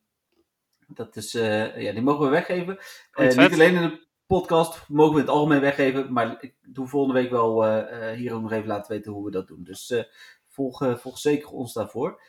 [0.88, 2.78] dat is, ja, die mogen we weggeven.
[3.18, 6.14] niet alleen in de podcast mogen we het algemeen weggeven.
[6.14, 9.32] Maar ik doe volgende week wel uh, hier ook nog even laten weten hoe we
[9.32, 9.64] dat doen.
[9.64, 10.04] Dus uh,
[10.48, 12.22] volg, uh, volg zeker ons daarvoor.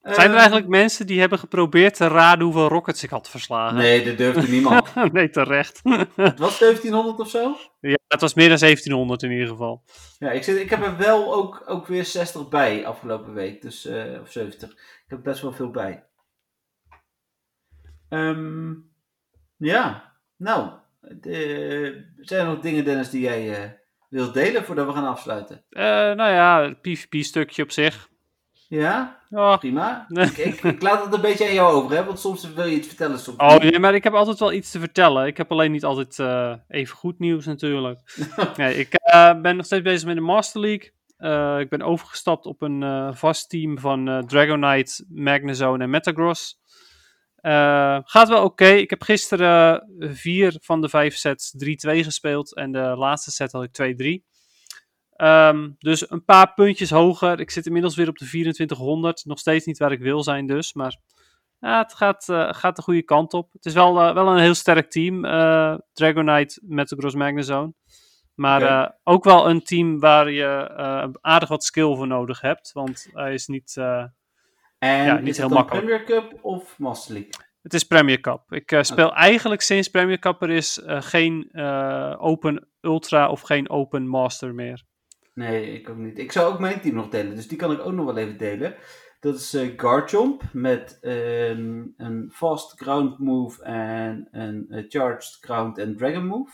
[0.00, 3.76] Zijn er ehm, eigenlijk mensen die hebben geprobeerd te raden hoeveel Rockets ik had verslagen?
[3.76, 4.94] Nee, dat durfde niemand.
[5.12, 5.80] nee, terecht.
[6.14, 7.56] het was 1700 of zo?
[7.80, 9.82] Ja, het was meer dan 1700 in ieder geval.
[10.18, 13.62] Ja, ik, zit, ik heb er wel ook, ook weer 60 bij afgelopen week.
[13.62, 13.86] Dus,
[14.22, 14.70] of 70.
[14.70, 16.04] Ik heb best wel veel bij.
[18.08, 18.90] Um,
[19.56, 20.70] ja, nou,
[21.20, 23.70] de, zijn er nog dingen, Dennis, die jij uh,
[24.08, 25.64] wilt delen voordat we gaan afsluiten?
[25.70, 28.08] Uh, nou ja, het PvP-stukje op zich.
[28.68, 29.18] Ja?
[29.30, 29.58] Oh.
[29.58, 30.06] Prima.
[30.08, 32.04] ik, ik, ik, laat het een beetje aan jou over, hè?
[32.04, 33.18] want soms wil je iets vertellen.
[33.18, 35.26] Soms oh nee, maar ik heb altijd wel iets te vertellen.
[35.26, 38.00] Ik heb alleen niet altijd uh, even goed nieuws natuurlijk.
[38.56, 38.88] nee, ik
[39.42, 41.60] ben nog steeds bezig met de Master League.
[41.60, 46.62] ik ben overgestapt op een vast team van Dragonite, Magnezone en Metagross.
[47.44, 48.66] Uh, gaat wel oké.
[48.66, 52.54] Ik heb gisteren vier van de vijf sets 3-2 gespeeld.
[52.54, 54.06] En de laatste set had ik 2-3.
[54.06, 57.40] Um, ehm, dus een paar puntjes hoger.
[57.40, 59.24] Ik zit inmiddels weer op de 2400.
[59.24, 60.74] Nog steeds niet waar ik wil zijn dus.
[60.74, 60.96] Maar
[61.60, 63.52] ja, het gaat, uh, gaat de goede kant op.
[63.52, 65.22] Het is wel, wel een heel sterk team.
[65.92, 67.72] Dragonite met de Gross Magnezone.
[68.34, 68.98] Maar okay.
[69.02, 72.72] ook wel een team waar je aardig wat skill voor nodig hebt.
[72.72, 73.76] Want hij is niet
[74.84, 75.86] en ja, niet is heel het makkelijk.
[75.86, 77.32] Premier Cup of Master League?
[77.62, 78.52] Het is Premier Cup.
[78.52, 79.18] Ik uh, speel okay.
[79.18, 84.54] eigenlijk sinds Premier Cup er is uh, geen uh, Open Ultra of geen Open Master
[84.54, 84.84] meer.
[85.34, 86.18] Nee, ik ook niet.
[86.18, 88.38] Ik zou ook mijn team nog delen, dus die kan ik ook nog wel even
[88.38, 88.74] delen.
[89.20, 96.26] Dat is Garchomp met um, een Fast Ground Move en een Charged Ground en Dragon
[96.26, 96.52] Move.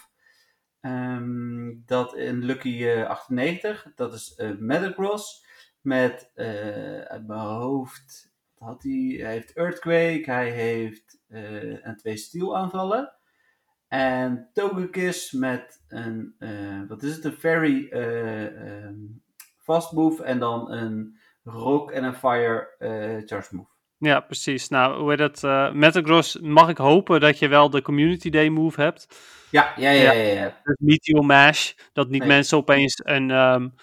[0.80, 5.46] Um, dat in Lucky 98, dat is uh, Metagross
[5.82, 8.32] met uh, uit mijn hoofd.
[8.58, 13.12] Had hij, hij heeft Earthquake, hij heeft uh, en twee steel aanvallen.
[13.88, 19.22] En Togekiss met een, uh, wat is het, een fairy um,
[19.58, 22.68] fast move en dan een rock en een fire
[23.26, 23.68] charge move.
[23.98, 24.68] Ja, precies.
[24.68, 25.42] Nou, hoe heet dat?
[25.42, 29.08] Uh, Metagross mag ik hopen dat je wel de Community Day move hebt.
[29.50, 30.12] Ja, ja, ja.
[30.12, 30.60] ja, ja, ja.
[30.78, 32.28] Meteor Mash, dat niet nee.
[32.28, 33.30] mensen opeens een...
[33.30, 33.74] Um,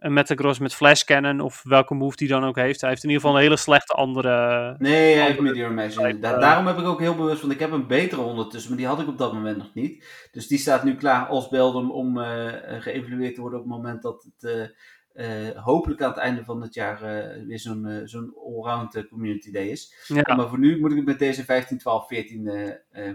[0.00, 2.80] een Metagross met Flash Cannon of welke move die dan ook heeft.
[2.80, 4.74] Hij heeft in ieder geval een hele slechte andere...
[4.78, 7.86] Nee, hij heeft Meteor Mash Daarom heb ik ook heel bewust, want ik heb een
[7.86, 10.04] betere ondertussen, maar die had ik op dat moment nog niet.
[10.32, 14.02] Dus die staat nu klaar als Beldum om uh, geëvalueerd te worden op het moment
[14.02, 14.72] dat het
[15.14, 17.00] uh, uh, hopelijk aan het einde van het jaar
[17.46, 20.04] weer zo'n zo'n allround community day is.
[20.06, 20.34] Ja.
[20.36, 22.42] Maar voor nu moet ik het met deze 15, 12, 14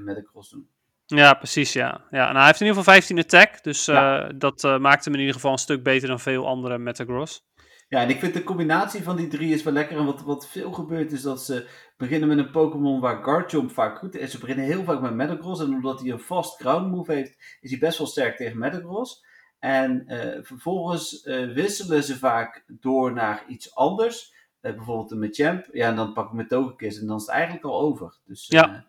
[0.03, 0.67] Metagross doen.
[1.05, 2.01] Ja, precies, ja.
[2.09, 2.23] ja.
[2.23, 4.23] Nou, hij heeft in ieder geval 15 attack, dus ja.
[4.23, 7.43] uh, dat uh, maakt hem in ieder geval een stuk beter dan veel andere Metagross.
[7.87, 9.97] Ja, en ik vind de combinatie van die drie is wel lekker.
[9.97, 13.97] En wat, wat veel gebeurt is dat ze beginnen met een Pokémon waar Garchomp vaak
[13.97, 14.31] goed is.
[14.31, 15.61] Ze beginnen heel vaak met Metagross.
[15.61, 19.25] En omdat hij een fast ground move heeft, is hij best wel sterk tegen Metagross.
[19.59, 24.33] En uh, vervolgens wisselen ze vaak door naar iets anders.
[24.61, 25.67] bijvoorbeeld een Machamp.
[25.71, 28.17] Ja, en dan pak ik mijn Togekiss en dan is het eigenlijk al over.
[28.25, 28.85] Dus, ja.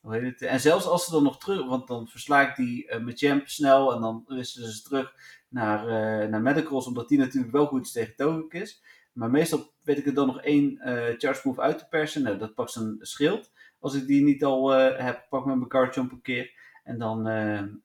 [0.00, 0.42] Hoe heet het?
[0.42, 3.48] En zelfs als ze dan nog terug, want dan versla ik die uh, met Champ
[3.48, 5.12] snel en dan wisselen ze terug
[5.48, 8.82] naar, uh, naar Medicross, omdat die natuurlijk wel goed is tegen Togekiss.
[9.12, 12.22] Maar meestal weet ik er dan nog één uh, charge move uit te persen.
[12.22, 13.52] Nou, dat pakt zijn schild.
[13.78, 16.52] Als ik die niet al heb, pak met mijn card jump een keer.
[16.84, 17.24] En dan,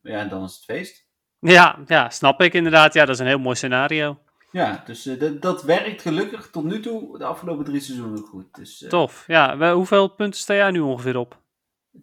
[0.02, 1.08] ja, dan is het feest.
[1.40, 2.94] Ja, ja, snap ik inderdaad.
[2.94, 4.18] Ja, dat is een heel mooi scenario.
[4.52, 8.56] Ja, dus dat, dat werkt gelukkig tot nu toe de afgelopen drie seizoenen goed.
[8.56, 9.24] Dus, Tof.
[9.28, 11.44] Ja, hoeveel punten sta jij nu ongeveer op?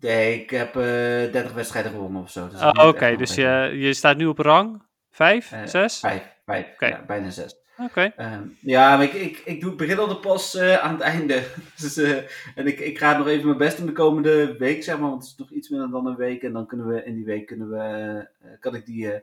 [0.00, 2.48] Nee, ik heb uh, eh, 30 wedstrijden gewonnen of zo.
[2.48, 5.98] Dus oh, Oké, okay, dus je, je staat nu op rang 5, uh, 6?
[5.98, 6.88] 5, 5 okay.
[6.88, 7.56] ja, bijna 6.
[7.76, 7.82] Oké.
[7.82, 8.12] Okay.
[8.18, 11.42] Uh, ja, maar ik, ik, ik doe, begin al de pas uh, aan het einde.
[11.80, 12.16] dus, uh,
[12.54, 15.10] en ik, ik ga nog even mijn best doen de komende week, zeg maar.
[15.10, 16.42] Want het is nog iets minder dan een week.
[16.42, 18.28] En dan kunnen we in die week kunnen we,
[18.60, 19.22] kan ik die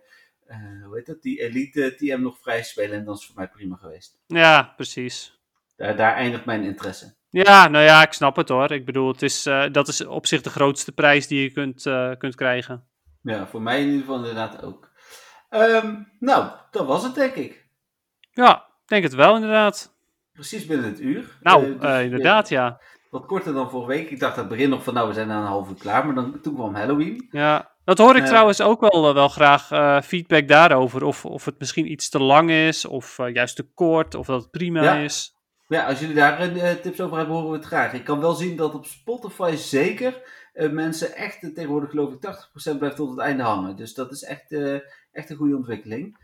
[0.86, 2.97] hoe heet dat, die Elite TM nog vrij spelen.
[2.97, 4.20] En dat is voor mij prima geweest.
[4.28, 5.39] Ja, precies.
[5.76, 7.13] Daar, daar eindigt mijn interesse.
[7.30, 8.72] Ja, nou ja, ik snap het hoor.
[8.72, 11.82] Ik bedoel, het is, dat is op zich de grootste prijs die je kunt,
[12.18, 12.84] kunt krijgen.
[13.22, 14.90] Ja, voor mij in ieder geval inderdaad ook.
[15.50, 17.68] Ehm, nou, dat was het denk ik.
[18.32, 19.98] Ja, ik denk het wel inderdaad.
[20.34, 21.38] Precies binnen het uur.
[21.42, 22.82] Nou, uh, dus, inderdaad ja.
[23.10, 24.10] Wat korter dan vorige week.
[24.10, 26.06] Ik dacht aan het begin nog van nou, we zijn na een half uur klaar.
[26.06, 27.28] Maar dan, toen kwam Halloween.
[27.32, 29.68] Ja, dat hoor ik trouwens ook wel, wel graag
[30.06, 31.04] feedback daarover.
[31.04, 34.52] Of, of het misschien iets te lang is, of juist te kort, of dat het
[34.52, 35.36] prima is.
[35.70, 37.93] Ja, als jullie daar tips over hebben, horen we het graag.
[37.93, 40.22] Ik kan wel zien dat op Spotify zeker
[40.53, 42.20] mensen echt tegenwoordig geloof ik
[42.74, 43.76] 80% blijft tot het einde hangen.
[43.76, 44.51] Dus dat is echt,
[45.11, 46.17] echt een goede ontwikkeling.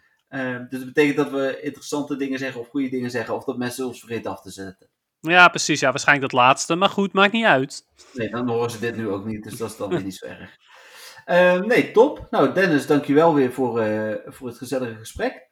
[0.70, 3.36] dus dat betekent dat we interessante dingen zeggen of goede dingen zeggen.
[3.36, 4.90] Of dat mensen ons vergeten af te zetten.
[5.20, 5.80] Ja, precies.
[5.80, 6.76] Ja, waarschijnlijk dat laatste.
[6.76, 7.86] Maar goed, maakt niet uit.
[8.14, 9.44] Nee, dan horen ze dit nu ook niet.
[9.44, 10.58] Dus dat is dan weer niet zo erg.
[11.26, 12.28] Uh, nee, top.
[12.30, 13.84] Nou, Dennis, dankjewel weer voor,
[14.26, 15.48] voor het gezellige gesprek.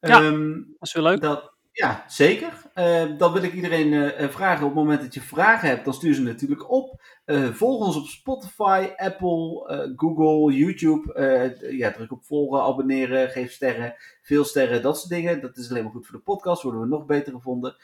[0.00, 1.20] Ja, um, is weer leuk.
[1.20, 2.52] Dat, ja, zeker.
[2.74, 5.94] Uh, dan wil ik iedereen uh, vragen, op het moment dat je vragen hebt, dan
[5.94, 7.00] stuur ze natuurlijk op.
[7.26, 11.60] Uh, volg ons op Spotify, Apple, Google, YouTube.
[11.70, 15.40] ja, druk op volgen, abonneren, geef sterren, veel sterren, dat soort dingen.
[15.40, 17.76] Dat is alleen maar goed voor de podcast, worden we nog beter gevonden.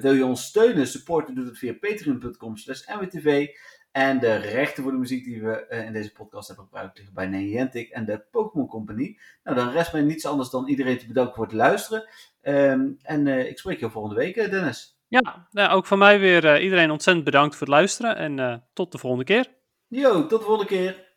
[0.00, 3.48] wil je ons steunen, supporten, doe het via patreon.com slash mwtv.
[3.92, 7.14] En de rechten voor de muziek die we uh, in deze podcast hebben gebruikt liggen
[7.14, 9.18] bij Niantic en de Pokémon Company.
[9.44, 12.08] Nou, dan rest mij niets anders dan iedereen te bedanken voor het luisteren.
[12.42, 14.98] Um, en uh, ik spreek je volgende week, Dennis.
[15.08, 18.92] Ja, nou, ook van mij weer uh, iedereen ontzettend bedankt voor het luisteren en tot
[18.92, 19.46] de volgende keer.
[19.86, 21.11] Yo, tot de volgende keer.